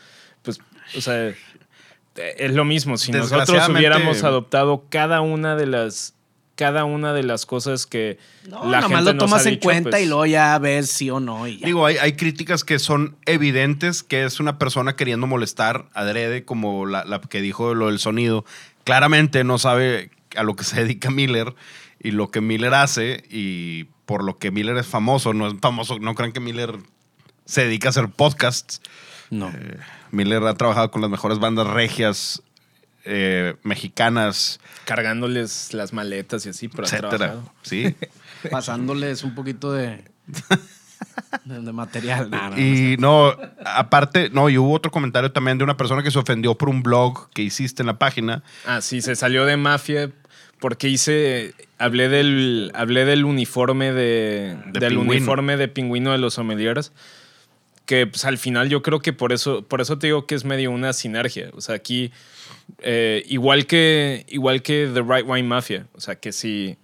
[0.42, 0.60] pues
[0.98, 1.36] o sea
[2.16, 6.16] es lo mismo si nosotros hubiéramos adoptado cada una de las
[6.56, 9.64] cada una de las cosas que No, la gente lo nos tomas ha en dicho,
[9.64, 11.48] cuenta pues, y luego ya ves sí o no.
[11.48, 11.58] Y.
[11.58, 16.86] Digo, hay, hay críticas que son evidentes que es una persona queriendo molestar adrede, como
[16.86, 18.46] la, la que dijo lo del sonido.
[18.84, 21.56] Claramente no sabe a lo que se dedica Miller
[22.00, 25.34] y lo que Miller hace y por lo que Miller es famoso.
[25.34, 26.76] No es famoso, no crean que Miller
[27.46, 28.82] se dedica a hacer podcasts.
[29.32, 29.50] no.
[29.50, 29.78] Eh,
[30.12, 32.42] Miller ha trabajado con las mejores bandas regias
[33.06, 37.10] eh, mexicanas, cargándoles las maletas y así, pero ha etcétera.
[37.18, 37.54] trabajado.
[37.64, 37.96] Sí.
[38.52, 40.04] Pasándoles un poquito de,
[41.46, 42.30] de, de material.
[42.30, 46.04] Nah, no, no Y no, aparte, no, y hubo otro comentario también de una persona
[46.04, 48.44] que se ofendió por un blog que hiciste en la página.
[48.66, 50.12] Ah, sí, se salió de mafia
[50.60, 55.12] porque hice, hablé del, hablé del uniforme de, De del pingüino.
[55.14, 56.92] uniforme de pingüino de los sommeliers,
[57.86, 60.46] que pues, al final yo creo que por eso, por eso te digo que es
[60.46, 61.50] medio una sinergia.
[61.54, 62.12] O sea, aquí,
[62.80, 66.78] eh, igual que, igual que The Right Wine Mafia, o sea, que si,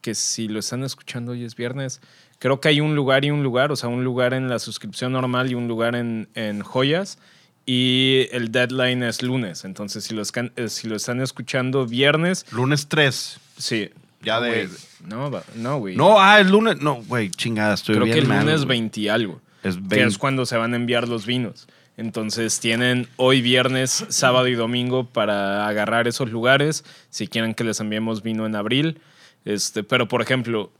[0.00, 2.00] que si lo están escuchando hoy es viernes,
[2.38, 5.12] creo que hay un lugar y un lugar, o sea, un lugar en la suscripción
[5.12, 7.18] normal y un lugar en, en joyas.
[7.64, 9.64] Y el deadline es lunes.
[9.64, 13.38] Entonces, si lo, escan- eh, si lo están escuchando viernes, Lunes 3.
[13.58, 13.90] sí.
[14.24, 14.68] Ya No, de- güey.
[15.04, 15.96] No, no, güey.
[15.96, 16.78] No, ah, el lunes.
[16.80, 18.78] No, güey, chingada, estoy Creo bien que el lunes güey.
[18.78, 19.40] 20 y algo.
[19.62, 20.04] Es Que 20.
[20.06, 21.68] es cuando se van a enviar los vinos.
[21.96, 26.84] Entonces tienen hoy viernes, sábado y domingo para agarrar esos lugares.
[27.10, 29.00] Si quieren que les enviemos vino en abril.
[29.44, 30.70] Este, pero por ejemplo,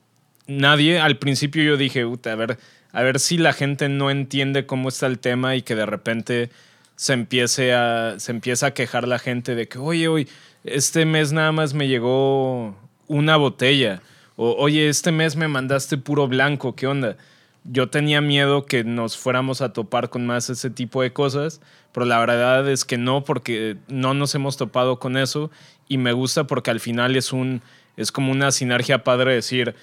[0.47, 2.59] nadie, al principio yo dije, "Uta, a ver,
[2.93, 6.51] a ver si la gente no entiende cómo está el tema y que de repente
[6.97, 10.29] se empiece a, se empieza a quejar la gente de que, oye, oye,
[10.65, 12.77] este mes nada más me llegó
[13.09, 14.01] una botella.
[14.37, 17.17] O, oye, este mes me mandaste puro blanco, ¿qué onda?
[17.65, 21.61] Yo tenía miedo que nos fuéramos a topar con más ese tipo de cosas,
[21.93, 25.51] pero la verdad es que no, porque no nos hemos topado con eso
[25.89, 27.63] y me gusta porque al final es un
[27.97, 29.75] es como una sinergia padre decir,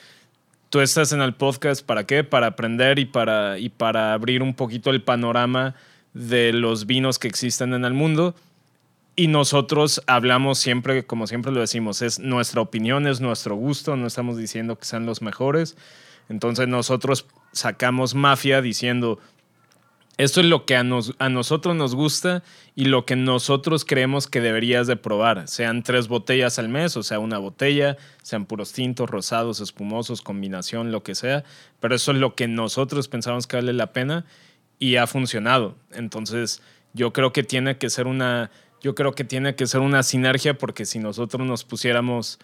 [0.70, 2.24] tú estás en el podcast para qué?
[2.24, 5.76] Para aprender y para y para abrir un poquito el panorama
[6.14, 8.36] de los vinos que existen en el mundo.
[9.16, 14.08] Y nosotros hablamos siempre, como siempre lo decimos, es nuestra opinión, es nuestro gusto, no
[14.08, 15.76] estamos diciendo que sean los mejores.
[16.30, 19.20] Entonces nosotros sacamos mafia diciendo,
[20.18, 22.44] esto es lo que a, nos- a nosotros nos gusta
[22.76, 25.48] y lo que nosotros creemos que deberías de probar.
[25.48, 30.92] Sean tres botellas al mes, o sea, una botella, sean puros tintos, rosados, espumosos, combinación,
[30.92, 31.46] lo que sea.
[31.80, 34.26] Pero eso es lo que nosotros pensamos que vale la pena
[34.78, 35.78] y ha funcionado.
[35.92, 36.62] Entonces,
[36.94, 40.58] yo creo que tiene que ser una, yo creo que tiene que ser una sinergia
[40.58, 42.40] porque si nosotros nos pusiéramos,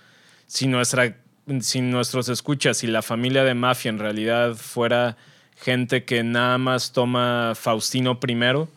[0.48, 1.18] si nuestra,
[1.62, 5.18] si nuestros escuchas, si la familia de mafia en realidad fuera
[5.58, 8.68] gente que nada más toma Faustino primero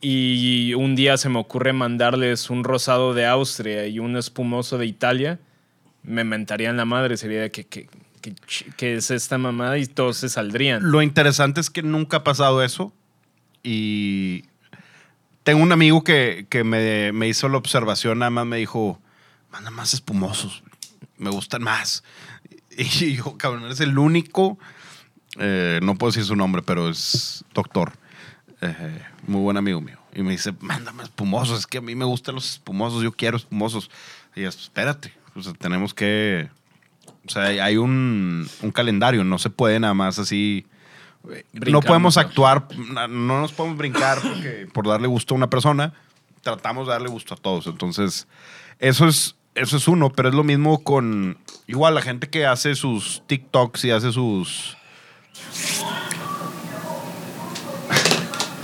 [0.00, 4.84] y un día se me ocurre mandarles un rosado de Austria y un espumoso de
[4.84, 5.38] Italia,
[6.02, 7.88] me mentarían la madre, sería de que, que,
[8.20, 8.34] que,
[8.76, 10.90] que es esta mamada y todos se saldrían.
[10.90, 12.92] Lo interesante es que nunca ha pasado eso.
[13.62, 14.44] Y
[15.42, 19.00] tengo un amigo que, que me, me hizo la observación, nada más me dijo,
[19.50, 20.63] manda más espumosos,
[21.24, 22.04] me gustan más.
[22.76, 24.58] Y yo, cabrón, eres el único,
[25.38, 27.92] eh, no puedo decir su nombre, pero es doctor,
[28.60, 29.96] eh, muy buen amigo mío.
[30.12, 31.60] Y me dice, mándame espumosos.
[31.60, 33.00] Es que a mí me gustan los espumosos.
[33.02, 33.90] Yo quiero espumosos.
[34.34, 35.12] Y yo, espérate.
[35.36, 36.48] O sea, tenemos que...
[37.26, 39.22] O sea, hay un, un calendario.
[39.22, 40.66] No se puede nada más así...
[41.22, 42.22] no Brincamos, podemos ¿no?
[42.22, 42.68] actuar,
[43.08, 45.92] no nos podemos brincar porque- por darle gusto a una persona.
[46.42, 47.66] Tratamos de darle gusto a todos.
[47.68, 48.26] Entonces,
[48.80, 52.74] eso es, eso es uno, pero es lo mismo con igual la gente que hace
[52.74, 54.76] sus TikToks y hace sus.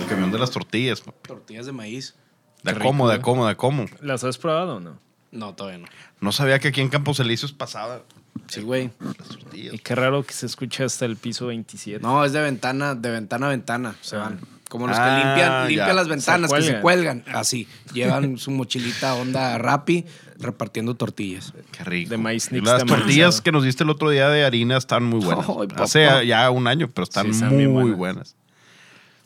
[0.00, 1.00] El camión de las tortillas.
[1.00, 1.28] papi.
[1.28, 2.14] Tortillas de maíz.
[2.62, 3.20] De Qué cómo, de eh.
[3.20, 3.86] cómo, de cómo.
[4.00, 4.98] ¿Las has probado o no?
[5.30, 5.86] No, todavía no.
[6.20, 8.02] No sabía que aquí en Campos Elíseos pasaba
[8.48, 8.90] Sí, güey.
[9.00, 9.74] las tortillas.
[9.74, 12.02] Y qué raro que se escuche hasta el piso 27.
[12.02, 13.94] No, es de ventana, de ventana a ventana.
[14.00, 14.40] Se van.
[14.68, 15.68] Como los Ah, que limpian, ya.
[15.68, 17.24] limpian las ventanas, Se que se cuelgan.
[17.32, 17.68] Así.
[17.92, 20.06] Llevan su mochilita onda Rappi
[20.38, 21.52] repartiendo tortillas.
[21.72, 22.08] Qué rico.
[22.10, 25.46] De maíz Las tortillas que nos diste el otro día de harina están muy buenas.
[25.46, 25.82] Papá.
[25.84, 27.96] Hace ya un año, pero están Sí, están muy buenas.
[27.98, 28.28] buenas.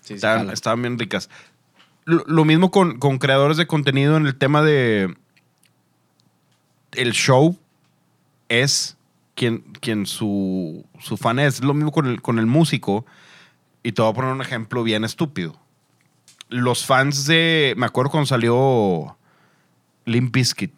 [0.02, 1.30] Sí, sí, Están, bien ricas.
[2.04, 5.14] Lo, lo mismo con, con creadores de contenido en el tema de.
[6.92, 7.56] El show
[8.48, 8.96] es
[9.34, 11.62] quien, quien su, su fan es.
[11.62, 13.04] Lo mismo con el, con el músico.
[13.82, 15.58] Y te voy a poner un ejemplo bien estúpido.
[16.48, 17.74] Los fans de.
[17.76, 19.16] Me acuerdo cuando salió
[20.04, 20.72] Limp Bizkit.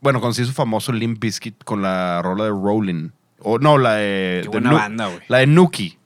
[0.00, 3.10] Bueno, cuando se hizo famoso Limp Bizkit con la rola de Rolling.
[3.40, 4.40] O no, la de.
[4.42, 5.20] Qué de buena Nu- banda, güey.
[5.28, 5.98] La de Nuki.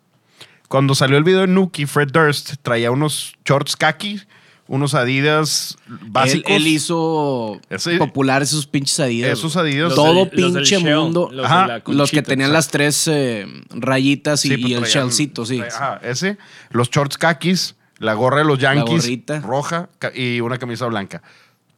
[0.68, 4.20] Cuando salió el video de Nuki, Fred Durst traía unos shorts khaki,
[4.68, 6.52] unos Adidas Él, básicos.
[6.52, 9.32] él hizo Ese- populares esos pinches Adidas.
[9.38, 9.56] Esos.
[9.56, 9.94] Adidas.
[9.94, 11.28] Todo del- los del pinche shell, mundo.
[11.32, 14.74] Los, Ajá, de la Los que tenían las tres eh, rayitas y, Sí, pues y
[14.74, 15.60] el shellcito, sí.
[15.60, 16.36] Ajá, ese.
[16.70, 19.40] Los shorts khakis, la gorra de los Yankees gorrita.
[19.40, 21.22] roja y una camisa blanca.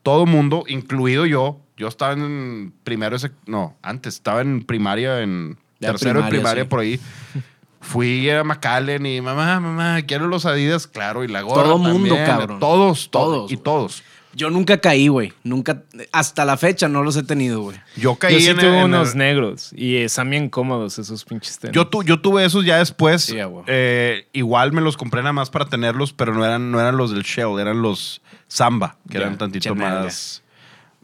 [0.02, 1.58] Todo mundo, incluido yo.
[1.76, 6.30] Yo estaba en primero, ese, no, antes, estaba en primaria, en Ya tercero de primaria,
[6.30, 6.68] primaria sí.
[6.68, 7.00] por ahí.
[7.80, 11.62] Fui a McAllen y mamá, mamá, quiero los Adidas, claro, y la gorra.
[11.64, 12.26] Todo mundo, también.
[12.26, 12.60] cabrón.
[12.60, 13.10] Todos, todos.
[13.10, 13.64] Todos, y güey.
[13.64, 14.02] todos.
[14.32, 15.32] Yo nunca caí, güey.
[15.42, 17.78] Nunca, hasta la fecha no los he tenido, güey.
[17.96, 21.58] Yo caí Yo sí en, tuve en- unos negros y están bien cómodos esos pinches
[21.58, 21.74] tenis.
[21.74, 23.22] Yo, tu- yo tuve esos ya después.
[23.24, 23.36] Sí.
[23.66, 27.10] Eh, igual me los compré nada más para tenerlos, pero no eran, no eran los
[27.12, 30.42] del Shell, eran los Samba, que eran tantito más,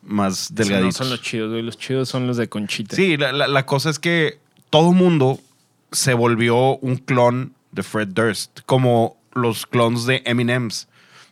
[0.02, 0.96] más Esos no delgaditos.
[0.96, 1.62] son los chidos, güey.
[1.62, 2.94] Los chidos son los de conchita.
[2.94, 4.38] Sí, la, la- la cosa es que
[4.70, 5.40] todo mundo
[5.92, 10.88] se volvió un clon de Fred Durst, como los clones de Eminem's,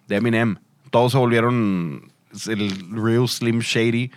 [0.09, 0.57] de Eminem.
[0.91, 2.13] Todos se volvieron
[2.47, 4.11] el real Slim Shady.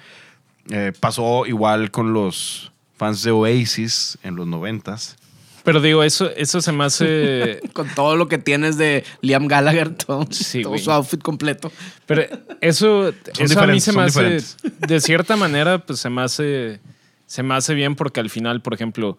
[0.69, 5.15] Eh, pasó igual con los fans de Oasis en los noventas.
[5.63, 7.59] Pero digo, eso, eso se me hace.
[7.73, 10.81] Con todo lo que tienes de Liam Gallagher, todo, Sí, todo güey.
[10.81, 11.73] su outfit completo.
[12.05, 12.23] Pero
[12.61, 14.57] eso, eso a mí se me hace, diferentes.
[14.79, 16.79] de cierta manera, pues se me hace,
[17.25, 19.17] se me hace bien porque al final, por ejemplo,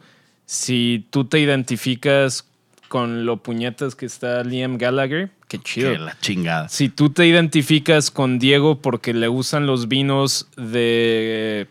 [0.48, 2.46] si tú te identificas
[2.88, 5.92] con lo puñetas que está Liam Gallagher, qué chido.
[5.92, 6.70] Que la chingada.
[6.70, 11.66] Si tú te identificas con Diego porque le gustan los vinos de...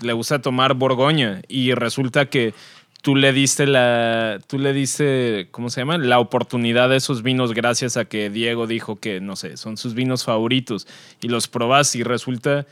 [0.00, 2.54] le gusta tomar Borgoña y resulta que
[3.02, 4.38] tú le diste la...
[4.46, 5.98] tú le diste, ¿cómo se llama?
[5.98, 9.94] La oportunidad de esos vinos gracias a que Diego dijo que, no sé, son sus
[9.94, 10.86] vinos favoritos
[11.20, 12.66] y los probas y resulta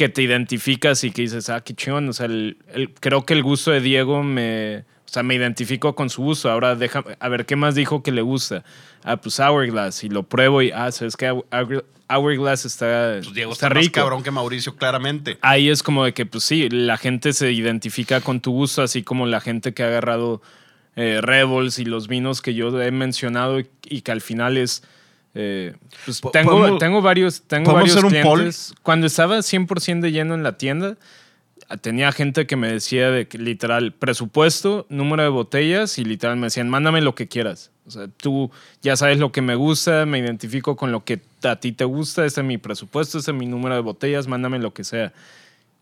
[0.00, 2.08] que te identificas y que dices, ah, qué chingón.
[2.08, 4.78] O sea, el- el- creo que el gusto de Diego me.
[5.04, 6.50] O sea, me identifico con su gusto.
[6.50, 8.64] Ahora deja, a ver qué más dijo que le gusta.
[9.04, 10.04] Ah, pues Hourglass.
[10.04, 11.28] Y lo pruebo y, ah, sabes que
[12.08, 13.94] Hourglass está, Pues Diego está está, más rico.
[14.00, 15.36] cabrón que Mauricio, claramente.
[15.42, 19.02] Ahí es como de que, pues sí, la gente se identifica con tu gusto, así
[19.02, 20.40] como la gente que ha agarrado
[20.96, 24.82] eh, Rebels y los vinos que yo he mencionado y, y que al final es.
[25.34, 25.74] Eh,
[26.04, 28.74] pues tengo, tengo varios, tengo varios clientes.
[28.82, 30.96] Cuando estaba 100% de lleno en la tienda,
[31.80, 36.46] tenía gente que me decía de que literal presupuesto, número de botellas y literal me
[36.46, 37.70] decían, mándame lo que quieras.
[37.86, 38.50] O sea, tú
[38.82, 42.24] ya sabes lo que me gusta, me identifico con lo que a ti te gusta,
[42.24, 45.12] este es mi presupuesto, este es mi número de botellas, mándame lo que sea.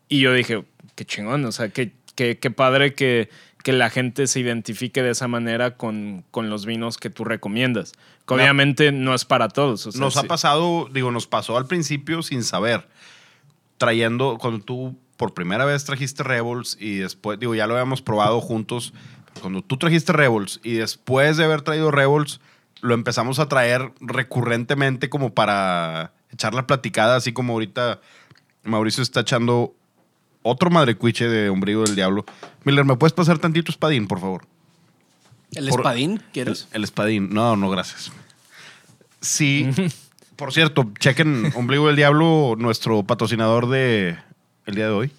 [0.07, 0.63] Y yo dije,
[0.95, 3.29] qué chingón, o sea, qué, qué, qué padre que,
[3.63, 7.91] que la gente se identifique de esa manera con, con los vinos que tú recomiendas.
[8.25, 8.41] Que No.
[8.41, 9.85] obviamente no es para todos.
[9.87, 10.19] o sea, Nos sí.
[10.19, 12.87] ha pasado, digo, nos pasó al principio sin saber.
[13.77, 18.39] Trayendo, cuando tú por primera vez trajiste Rebels y después, digo, ya lo habíamos probado
[18.41, 18.93] juntos.
[19.41, 22.39] Cuando tú trajiste Rebels y después de haber traído Rebels,
[22.81, 27.99] lo empezamos a traer recurrentemente como para echar la platicada, así como ahorita
[28.63, 29.75] Mauricio está echando
[30.41, 32.25] otro madrecuiche de ombligo del diablo.
[32.63, 34.45] Miller, ¿me puedes pasar tantito espadín, por favor?
[35.53, 36.21] ¿El Por- espadín?
[36.33, 36.67] ¿Quieres?
[36.71, 37.29] El, el espadín.
[37.31, 38.11] No, no, gracias.
[39.21, 39.69] Sí.
[40.35, 44.17] por cierto, chequen Ombligo del Diablo, nuestro patrocinador de
[44.65, 45.11] el día de hoy,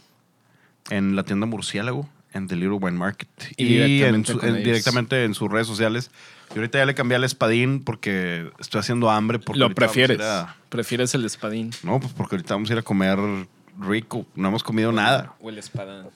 [0.91, 2.09] en la tienda Murciélago.
[2.33, 3.29] en The Little Wine Market.
[3.57, 3.89] Y Y, en
[4.23, 4.65] directamente su- en- ellos.
[4.65, 6.11] directamente en sus redes sociales.
[6.55, 9.39] Y ahorita ya le cambié al espadín porque estoy haciendo hambre.
[9.41, 10.21] Porque Lo prefieres.
[10.21, 11.71] a- Prefieres el espadín.
[11.83, 13.19] no, pues porque ahorita vamos a ir a comer
[13.81, 14.27] rico.
[14.35, 15.35] No hemos comido nada.
[15.41, 16.09] O el espadán.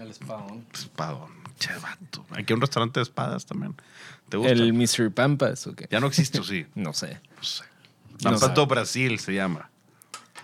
[0.00, 0.64] El espadón.
[0.72, 2.24] Espadón, che vato.
[2.30, 3.74] Aquí hay un restaurante de espadas también.
[4.28, 4.52] ¿Te gusta?
[4.52, 5.12] El Mr.
[5.12, 5.86] Pampas, ¿o qué?
[5.90, 6.66] Ya no existe, ¿o sí.
[6.74, 7.20] No sé.
[7.36, 7.64] No sé.
[8.22, 9.70] No Pampas do Brasil se llama.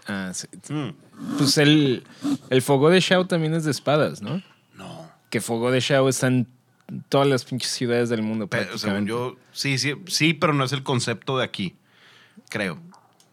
[0.07, 0.47] Ah, sí.
[0.69, 0.91] Mm.
[1.39, 2.05] Pues el,
[2.51, 4.43] el Fogo de Shao también es de espadas, ¿no?
[4.75, 5.11] No.
[5.31, 6.47] Que Fogo de Shao está en
[7.09, 8.47] todas las pinches ciudades del mundo.
[8.47, 11.77] Pero, según yo, sí, sí, sí, pero no es el concepto de aquí.
[12.49, 12.79] Creo.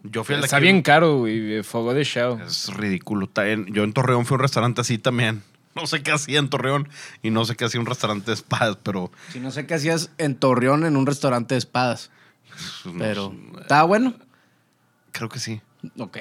[0.04, 1.64] Yo fui al Está bien caro, güey.
[1.64, 2.40] Fogo de Shao.
[2.42, 3.26] Es ridículo.
[3.26, 5.44] Está en- yo en Torreón fui a un restaurante así también.
[5.76, 6.88] No sé qué hacía en Torreón
[7.24, 9.12] y no sé qué hacía un restaurante de espadas, pero.
[9.32, 12.12] Si no sé qué hacías en Torreón en un restaurante de espadas.
[13.00, 13.34] Pero.
[13.60, 14.14] ¿estaba bueno?
[15.12, 15.62] Creo que sí.
[15.98, 16.20] Ok.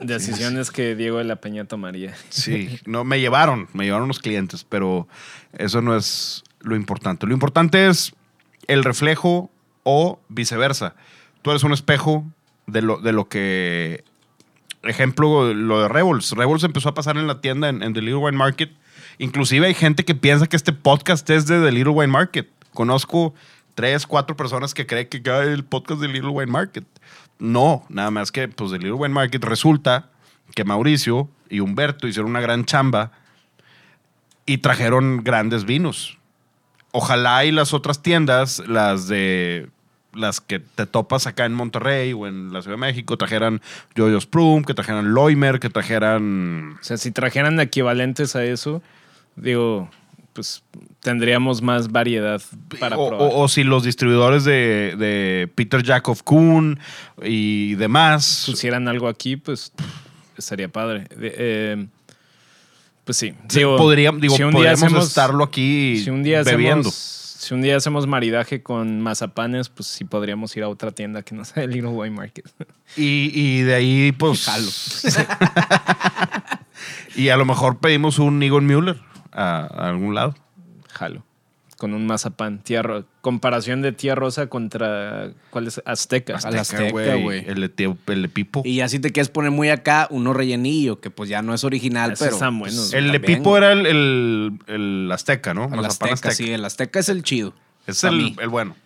[0.00, 2.14] Decisiones que Diego de la Peña tomaría.
[2.30, 5.08] Sí, no, me llevaron, me llevaron los clientes, pero
[5.52, 7.26] eso no es lo importante.
[7.26, 8.14] Lo importante es
[8.66, 9.50] el reflejo
[9.82, 10.94] o viceversa.
[11.42, 12.24] Tú eres un espejo
[12.66, 14.04] de lo, de lo que...
[14.82, 16.32] Ejemplo, lo de Rebels.
[16.32, 18.70] Rebels empezó a pasar en la tienda en, en The Little Wine Market.
[19.18, 22.48] Inclusive hay gente que piensa que este podcast es de The Little Wine Market.
[22.72, 23.34] Conozco
[23.74, 26.84] tres, cuatro personas que creen que ah, el podcast de Little Wine Market.
[27.38, 30.10] No, nada más que pues The Little Wine Market resulta
[30.54, 33.12] que Mauricio y Humberto hicieron una gran chamba
[34.46, 36.18] y trajeron grandes vinos.
[36.92, 39.68] Ojalá y las otras tiendas, las de
[40.14, 43.60] las que te topas acá en Monterrey o en la Ciudad de México, trajeran
[43.96, 48.82] Jojo's Prum, que trajeran Loimer, que trajeran O sea, si trajeran equivalentes a eso,
[49.36, 49.88] digo,
[50.32, 50.62] pues
[51.00, 52.42] tendríamos más variedad
[52.80, 53.28] para o, probar.
[53.28, 56.78] o- o si los distribuidores de, de Peter Jacob Kuhn
[57.22, 58.44] y demás.
[58.46, 59.72] pusieran algo aquí, pues
[60.36, 61.06] estaría padre.
[61.16, 61.86] De- eh,
[63.04, 63.34] pues sí.
[63.52, 66.88] Digo, podría- digo, si un día podríamos hacemos- estarlo aquí si un día bebiendo.
[66.88, 71.22] Hacemos, si un día hacemos maridaje con mazapanes, pues sí podríamos ir a otra tienda
[71.22, 72.46] que no sea el Little Wine Market.
[72.96, 74.48] Y, y de ahí, pues.
[77.16, 78.98] y a lo mejor pedimos un Egon Müller
[79.30, 80.34] a, a algún lado.
[80.88, 81.22] Jalo.
[81.76, 82.60] Con un mazapán.
[82.60, 85.30] Tía Ro- comparación de tía rosa contra.
[85.50, 85.82] ¿Cuál es?
[85.84, 86.36] Azteca.
[86.36, 87.44] Azteca, güey.
[87.48, 88.62] El de, el de Pipo.
[88.64, 91.64] Y ya si te quieres poner muy acá, uno rellenillo, que pues ya no es
[91.64, 92.36] original, Esos pero.
[92.36, 92.76] están buenos.
[92.78, 95.64] pues, el de Pipo era el, el, el Azteca, ¿no?
[95.64, 97.54] El Mazapán Azteca, sí, el Azteca es el chido.
[97.86, 98.76] Es el, el bueno.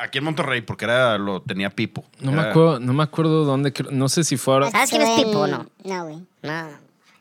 [0.00, 2.04] Aquí en Monterrey, porque era lo tenía Pipo.
[2.20, 3.74] No me, acuerdo, no me acuerdo dónde.
[3.90, 4.70] No sé si fuera.
[4.70, 5.66] ¿Sabes quién es Pipo o no?
[5.84, 6.18] No, güey.
[6.42, 6.68] No,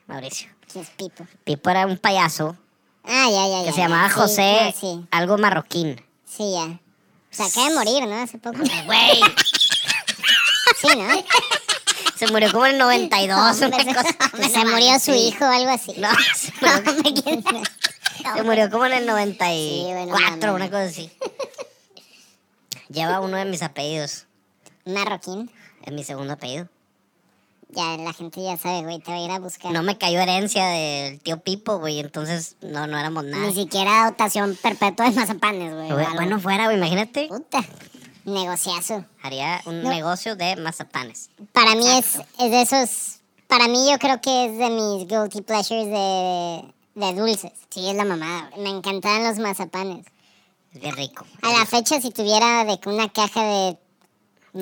[0.07, 0.49] Mauricio.
[0.71, 1.27] ¿Quién es Pipo?
[1.43, 2.55] Pipo era un payaso
[3.03, 3.65] Ah, ya, ya, ya.
[3.65, 6.01] que se llamaba Sí, José, sí, algo marroquín.
[6.25, 6.79] sí, ya.
[7.31, 8.15] Se acaba de morir, ¿no?
[8.21, 8.57] Hace poco.
[8.85, 9.21] Güey,
[10.81, 11.23] Sí, ¿no?
[12.17, 13.61] se murió como en el 92.
[13.61, 14.15] Hombre, una cosa.
[14.37, 15.93] se, se murió su hijo o algo así.
[15.97, 17.43] No, se murió, Hombre, ¿quién
[18.23, 18.35] sabe?
[18.35, 20.71] se murió como en el Sí, 94, bueno, no, no, una no.
[20.71, 21.11] cosa así.
[22.89, 24.25] Lleva uno de mis apellidos.
[24.85, 25.49] Marroquín.
[25.83, 26.67] Es mi segundo apellido.
[27.73, 28.99] Ya, la gente ya sabe, güey.
[28.99, 29.71] Te va a ir a buscar.
[29.71, 31.99] No me cayó herencia del tío Pipo, güey.
[31.99, 33.47] Entonces no, no éramos nada.
[33.47, 35.89] Ni siquiera dotación perpetua de mazapanes, güey.
[35.91, 36.15] algo.
[36.15, 37.27] Bueno, fuera, güey, imagínate.
[37.27, 37.63] Puta.
[38.25, 39.05] Negociazo.
[39.23, 39.89] Haría un No.
[39.89, 41.29] negocio de mazapanes.
[41.53, 43.21] Para mí es, es de esos.
[43.47, 47.51] Para mí, yo creo que es de mis guilty pleasures de, de dulces.
[47.69, 48.49] Sí, es la mamada.
[48.51, 48.63] güey.
[48.63, 50.05] Me encantaban los mazapanes.
[50.73, 51.25] Es bien rico.
[51.41, 53.77] A la fecha, si tuviera de una caja de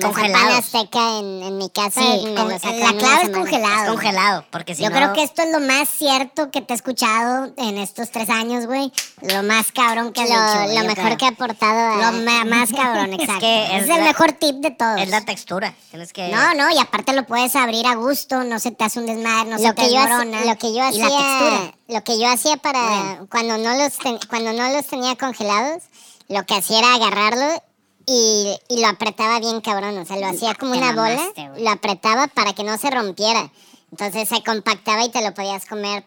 [0.00, 0.58] Congelados.
[0.58, 3.82] azteca en, en mi casa, Sí, me con- lo la clave es congelado.
[3.84, 6.74] Es congelado, porque si Yo no- creo que esto es lo más cierto que te
[6.74, 8.92] he escuchado en estos tres años, güey.
[9.22, 11.16] Lo más cabrón que has lo, lo mejor creo.
[11.18, 12.12] que ha aportado a...
[12.12, 13.40] Lo Lo más cabrón, exacto.
[13.40, 15.00] que es, es el la- mejor tip de todos.
[15.00, 15.74] Es la textura.
[15.90, 16.28] Tienes que.
[16.28, 19.50] No, no, y aparte lo puedes abrir a gusto, no se te hace un desmadre,
[19.50, 20.44] no se te que hacía- desmorona.
[20.44, 21.74] lo que yo y la hacía- textura.
[21.88, 23.26] Lo que yo hacía para Bueno.
[23.28, 25.82] cuando no los ten- cuando no los tenía congelados,
[26.28, 27.60] lo que hacía era agarrarlo
[28.06, 31.48] y, y lo apretaba bien cabrón, o sea, lo hacía como te una bola, mamaste,
[31.48, 31.62] güey.
[31.62, 33.50] lo apretaba para que no se rompiera.
[33.90, 36.04] Entonces se compactaba y te lo podías comer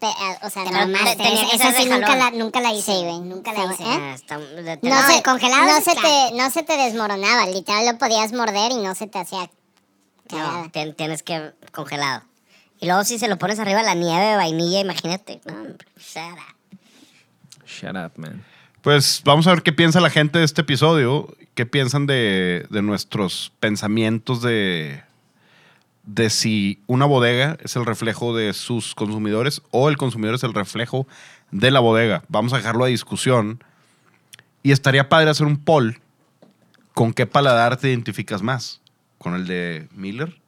[0.00, 3.20] a- o sea, Te no te- tenía Esa sí nunca la, nunca la hice, güey.
[3.20, 3.82] Nunca la hice.
[3.82, 4.16] ¿eh?
[4.30, 4.38] Ah,
[4.82, 6.28] No, no, se, el congelado no se clave.
[6.30, 9.50] te, no se te desmoronaba, literal lo podías morder y no se te hacía
[10.28, 10.62] cagada.
[10.64, 12.22] No, tien- tienes que congelado.
[12.78, 15.40] Y luego si se lo pones arriba la nieve de vainilla, imagínate.
[15.46, 16.54] No, hombre, Sara.
[17.66, 18.44] Shut up, man.
[18.82, 22.82] Pues vamos a ver qué piensa la gente de este episodio, qué piensan de, de
[22.82, 25.02] nuestros pensamientos de,
[26.08, 30.54] de si una bodega es el reflejo de sus consumidores o el consumidor es el
[30.54, 31.06] reflejo
[31.50, 32.22] de la bodega.
[32.28, 33.62] Vamos a dejarlo a discusión.
[34.62, 36.00] Y estaría padre hacer un poll
[36.94, 38.80] con qué paladar te identificas más.
[39.18, 40.40] ¿Con el de Miller?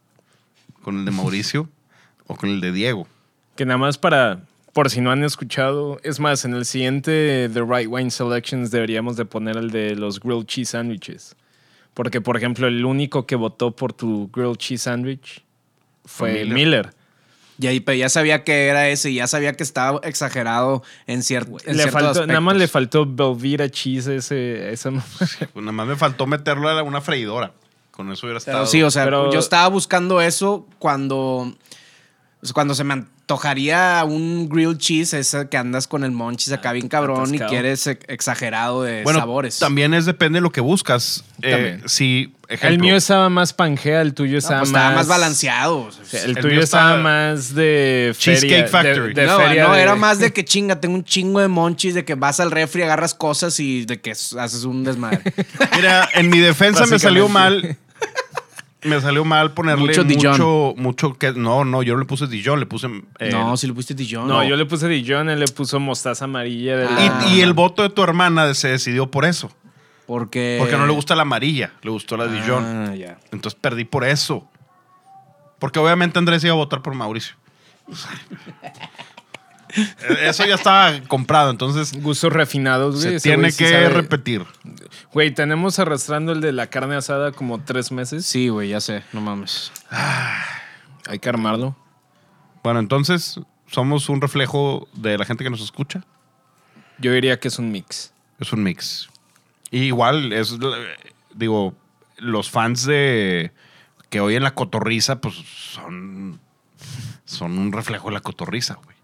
[0.82, 1.68] ¿Con el de Mauricio?
[2.26, 3.06] ¿O con el de Diego?
[3.54, 4.40] Que nada más para,
[4.72, 9.16] por si no han escuchado, es más, en el siguiente The Right Wine Selections deberíamos
[9.16, 11.34] de poner el de los grilled cheese sandwiches.
[11.94, 15.42] Porque, por ejemplo, el único que votó por tu grilled cheese sandwich
[16.04, 16.54] fue Miller.
[16.54, 16.94] Miller.
[17.58, 21.20] Y ahí, pero ya sabía que era ese y ya sabía que estaba exagerado en,
[21.20, 25.04] cier- en Le ciertos faltó, nada más le faltó Velveeta cheese ese, esa mamá.
[25.18, 27.52] Pues nada más me faltó meterlo a una freidora.
[27.90, 28.66] Con eso hubiera Pero estado.
[28.66, 31.52] sí, o sea, Pero- yo estaba buscando eso cuando,
[32.54, 33.04] cuando se me
[33.34, 37.50] antojaría un grilled cheese, ese que andas con el monchis acá bien cabrón y atascado.
[37.50, 39.58] quieres ex- exagerado de bueno, sabores.
[39.60, 41.22] también es depende de lo que buscas.
[41.42, 41.82] Eh, También.
[41.88, 45.78] si, El mío estaba más pangea, el tuyo No, estaba, pues más, estaba más balanceado.
[45.78, 49.14] o sea, el, El tuyo estaba más de Cheesecake feria, Factory.
[49.14, 51.94] de no, feria no, de- era más de que chinga, tengo un chingo de monchis,
[51.94, 55.20] de que vas al refri, agarras cosas y de que haces un desmadre.
[55.76, 57.76] Mira, en mi defensa me salió mal.
[58.82, 60.30] Me salió mal ponerle Mucho mucho,
[60.74, 60.74] Dijon.
[60.82, 62.86] mucho, que no, no, yo no le puse Dijon, le puse
[63.18, 64.26] eh, no, si le pusiste Dijon.
[64.26, 66.76] No, yo le puse Dijon, él le puso mostaza amarilla.
[66.78, 67.24] De la- y, Ah.
[67.28, 69.50] y el voto de tu hermana se decidió por eso,
[70.06, 70.56] Porque.
[70.58, 72.64] porque no le gusta la amarilla, le gustó la Dijon.
[72.64, 73.18] Ah, ya.
[73.32, 74.48] Entonces perdí por eso.
[75.58, 77.34] Porque obviamente Andrés iba a votar por Mauricio.
[80.22, 83.18] Eso ya estaba comprado, entonces Gustos refinados, güey.
[83.18, 84.44] se tiene güey sí que sabe- repetir.
[85.12, 88.26] Güey, tenemos arrastrando el de la carne asada como tres meses.
[88.26, 89.72] Sí, güey, ya sé, no mames.
[91.08, 91.76] Hay que armarlo.
[92.62, 96.04] Bueno, entonces somos un reflejo de la gente que nos escucha.
[96.98, 98.12] Yo diría que es un mix.
[98.38, 99.08] Es un mix.
[99.70, 100.58] Y igual, es,
[101.34, 101.74] digo,
[102.18, 103.52] los fans de
[104.10, 106.40] que hoy en la cotorriza, pues son,
[107.24, 108.96] son un reflejo de la cotorriza, güey.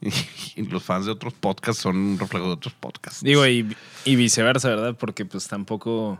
[0.56, 3.22] Y, los fans de otros podcasts son un reflejo de otros podcasts.
[3.22, 4.96] Digo, y, y viceversa, ¿verdad?
[4.98, 6.18] Porque pues tampoco,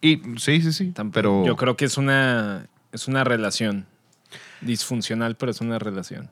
[0.00, 0.92] Y sí, sí, sí.
[0.92, 3.86] tampoco- pero Yo creo que es una, es una relación.
[4.62, 6.30] Disfuncional, pero es una relación.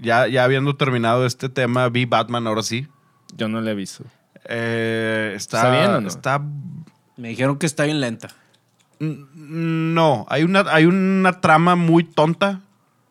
[0.00, 2.86] ya, ya habiendo terminado este tema, vi Batman ahora sí.
[3.36, 4.04] Yo no la he visto.
[4.44, 6.08] Eh, está, ¿Está bien o no?
[6.08, 6.42] Está
[7.16, 8.28] Me dijeron que está bien lenta.
[9.00, 12.60] No, hay una, hay una trama muy tonta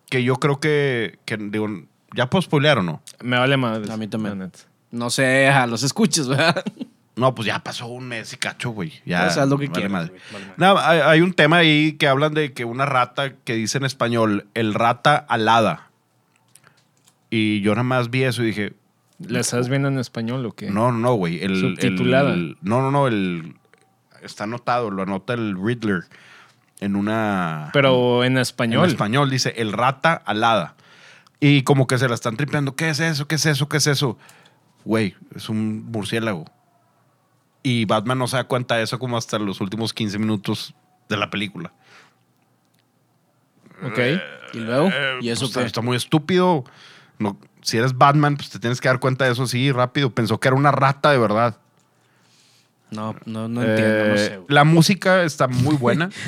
[0.10, 1.68] que yo creo que, que, digo,
[2.16, 3.02] ya puedo spoilear o no.
[3.22, 3.90] Me vale más.
[3.90, 4.52] A mí también.
[4.92, 6.64] No sé, a los escuches, ¿verdad?
[7.16, 8.92] No, pues ya pasó un mes y cacho, güey.
[9.06, 9.26] Ya.
[9.26, 10.14] Pues haz lo que vale quieras, madre.
[10.32, 10.56] vale madre.
[10.58, 13.86] No, hay, hay un tema ahí que hablan de que una rata que dice en
[13.86, 15.92] español, el rata alada.
[17.30, 18.74] Y yo nada más vi eso y dije,
[19.20, 20.72] ¿La estás viendo en español o qué?
[20.72, 21.44] no, no, no, güey.
[21.44, 22.34] El, Subtitulada.
[22.34, 23.58] el- no, no, no, el,
[24.24, 26.06] está anotado, lo anota el Riddler
[26.80, 27.70] en una...
[27.74, 28.88] Pero en En español.
[28.88, 30.74] español dice el rata alada.
[31.46, 32.74] Y como que se la están tripeando.
[32.78, 33.28] ¿Qué es eso?
[33.28, 33.68] ¿Qué es eso?
[33.68, 34.18] ¿Qué es eso?
[34.86, 36.46] Güey, es un murciélago.
[37.64, 40.74] Y Batman no se da cuenta de eso como hasta los últimos 15 minutos
[41.10, 41.74] de la película.
[43.84, 44.00] Ok.
[44.54, 45.66] Y luego, Eh, ¿y eso pues, está, qué?
[45.68, 46.64] está muy estúpido.
[47.20, 50.12] No, si eres Batman, pues te tienes que dar cuenta de eso así rápido.
[50.16, 51.58] Pensó que era una rata de verdad.
[52.92, 54.38] No, no, no entiendo, no Eh, sé.
[54.38, 54.48] güey.
[54.50, 56.10] la música está muy buena.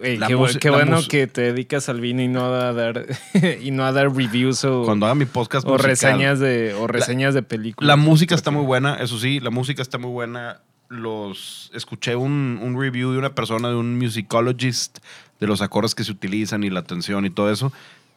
[0.00, 2.72] Ey, La qué, bu- qué la bueno que te dedicas al vino y no a
[2.72, 3.06] dar
[3.62, 5.90] y no a dar reviews o, Cuando haga mi podcast o musical.
[5.90, 7.86] reseñas de o reseñas de películas.
[7.86, 10.60] La música está muy buena, eso sí, la música está muy buena.
[10.88, 14.98] Los escuché un, un review de una persona, de un musicologist,
[15.40, 17.72] de los acordes que se utilizan y la tensión y todo eso.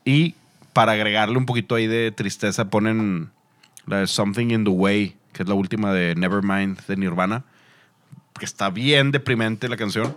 [0.05, 0.36] Y
[0.74, 3.30] para agregarle un poquito ahí de tristeza, ponen
[3.88, 7.43] la de Something in the Way, que es la última de Nevermind de Nirvana,
[8.38, 10.15] que está bien deprimente la canción.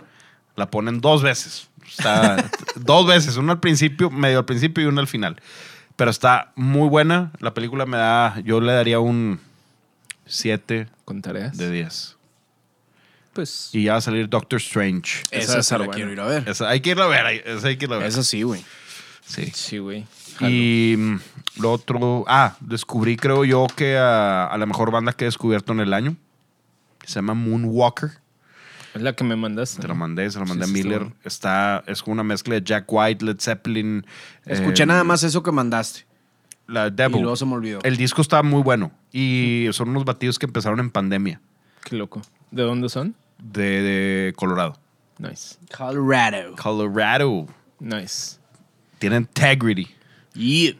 [0.55, 1.67] La ponen dos veces.
[1.87, 5.41] Está dos veces, una al principio, medio al principio y una al final.
[5.95, 7.31] Pero está muy buena.
[7.39, 9.39] La película me da, yo le daría un
[10.25, 11.57] 7 con tareas.
[11.57, 12.17] de 10.
[13.33, 15.23] Pues Y ya va a salir Doctor Strange.
[15.31, 15.95] esa Esa la buena.
[15.95, 16.47] quiero ir a ver.
[16.47, 18.07] Esa, hay que irla a ver, esa hay que irla a ver.
[18.07, 18.63] Eso sí, güey.
[19.25, 19.51] Sí.
[19.53, 20.05] sí, güey.
[20.41, 21.19] Y mm,
[21.61, 25.73] lo otro, ah, descubrí creo yo que a, a la mejor banda que he descubierto
[25.73, 26.15] en el año.
[27.05, 28.11] Se llama Moonwalker.
[28.93, 29.81] Es la que me mandaste.
[29.81, 31.13] Te la mandé, se la mandé Sí, a sí, está Miller.
[31.23, 34.05] Está, es como una mezcla de Jack White, Led Zeppelin.
[34.45, 36.05] Escuché eh, nada más eso que mandaste.
[36.67, 37.21] La Y Devil.
[37.21, 37.79] luego se me olvidó.
[37.83, 38.91] El disco está muy bueno.
[39.11, 41.41] Y son unos batidos que empezaron en pandemia
[41.83, 42.21] Qué loco.
[42.51, 43.15] ¿De dónde son?
[43.39, 44.77] de, de Colorado.
[45.17, 45.55] Nice.
[45.75, 46.55] Colorado.
[46.55, 47.47] Colorado.
[47.79, 48.37] Nice.
[48.99, 49.87] Tiene integrity.
[50.33, 50.75] Yeah.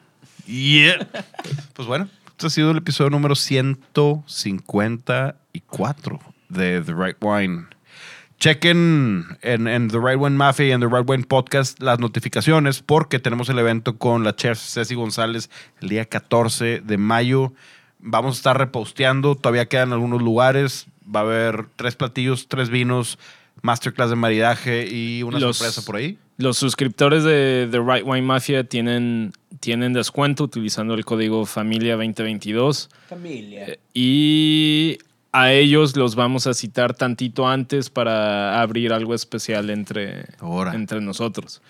[0.45, 1.07] Yeah.
[1.74, 7.66] pues bueno, este ha sido el episodio número 154 de The Right Wine.
[8.48, 12.82] Chequen en, en The Right Wine Mafia y en The Right Wine Podcast las notificaciones
[12.82, 17.54] porque tenemos el evento con la chef Ceci González el día 14 de mayo.
[18.00, 20.88] Vamos a estar reposteando, todavía quedan algunos lugares.
[21.04, 23.18] Va a haber tres platillos, tres vinos,
[23.62, 26.18] masterclass de maridaje y una Los- sorpresa por ahí.
[26.36, 29.32] Los suscriptores de The Right Wine Mafia tienen,
[29.62, 33.78] tienen descuento utilizando el código Familia 2022 Familia.
[33.94, 34.98] y
[35.34, 40.74] a ellos los vamos a citar tantito antes para abrir algo especial entre, Ahora.
[40.76, 41.62] entre nosotros.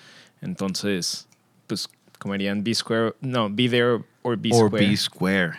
[0.42, 1.28] Entonces,
[1.68, 1.90] pues
[2.20, 4.88] comerían B Square, no, Be There or Be Or Square.
[4.88, 5.52] B Square.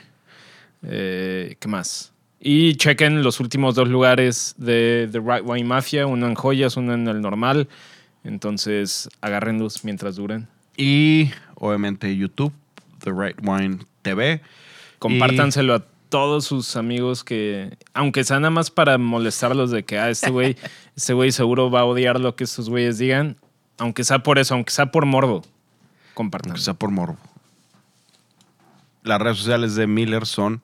[0.83, 2.13] Eh, ¿Qué más?
[2.39, 6.93] Y chequen los últimos dos lugares de The Right Wine Mafia, uno en joyas, uno
[6.93, 7.69] en el normal.
[8.23, 10.47] Entonces, agárrenlos mientras duren.
[10.77, 12.53] Y obviamente YouTube,
[13.03, 14.43] The Right Wine TV.
[14.99, 15.85] Compártanselo a
[16.15, 20.57] todos sus amigos que, aunque sea nada más para molestarlos de que, ah, este güey,
[20.97, 23.37] este güey seguro va a odiar lo que estos güeyes digan,
[23.79, 25.43] aunque sea por eso, aunque sea por morbo,
[26.15, 26.53] compartan.
[26.53, 27.19] Aunque sea por morbo.
[29.03, 30.62] Las redes sociales de Miller son.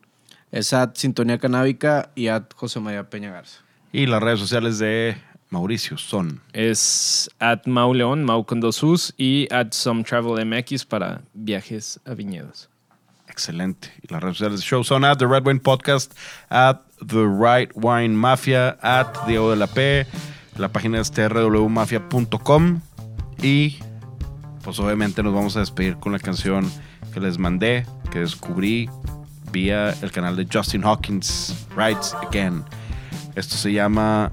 [0.53, 3.59] Es at Sintonía Canábica y at José María Peña Garza.
[3.90, 5.16] Y las redes sociales de
[5.48, 6.40] Mauricio son.
[6.53, 11.98] Es at Mau León, Mau con dos U's, y at Some Travel MX para viajes
[12.05, 12.70] a viñedos.
[13.41, 13.91] Excelente.
[14.03, 16.12] Y las redes sociales del show son at The Red Wine Podcast,
[16.51, 20.07] at The Right Wine Mafia, at Diego de la P.
[20.59, 22.82] La página es trwmafia.com.
[23.43, 23.78] Y
[24.62, 26.70] pues obviamente nos vamos a despedir con la canción
[27.14, 28.91] que les mandé, que descubrí
[29.51, 32.62] vía el canal de Justin Hawkins, Rights Again.
[33.36, 34.30] Esto se llama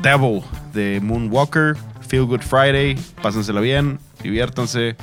[0.00, 1.76] Devil de Moonwalker.
[2.06, 2.94] Feel Good Friday.
[3.20, 4.94] Pásensela bien, diviértanse.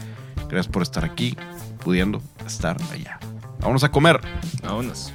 [0.48, 1.36] Gracias por estar aquí,
[1.84, 3.20] pudiendo estar allá.
[3.60, 4.20] Vámonos a comer.
[4.64, 5.12] Vámonos.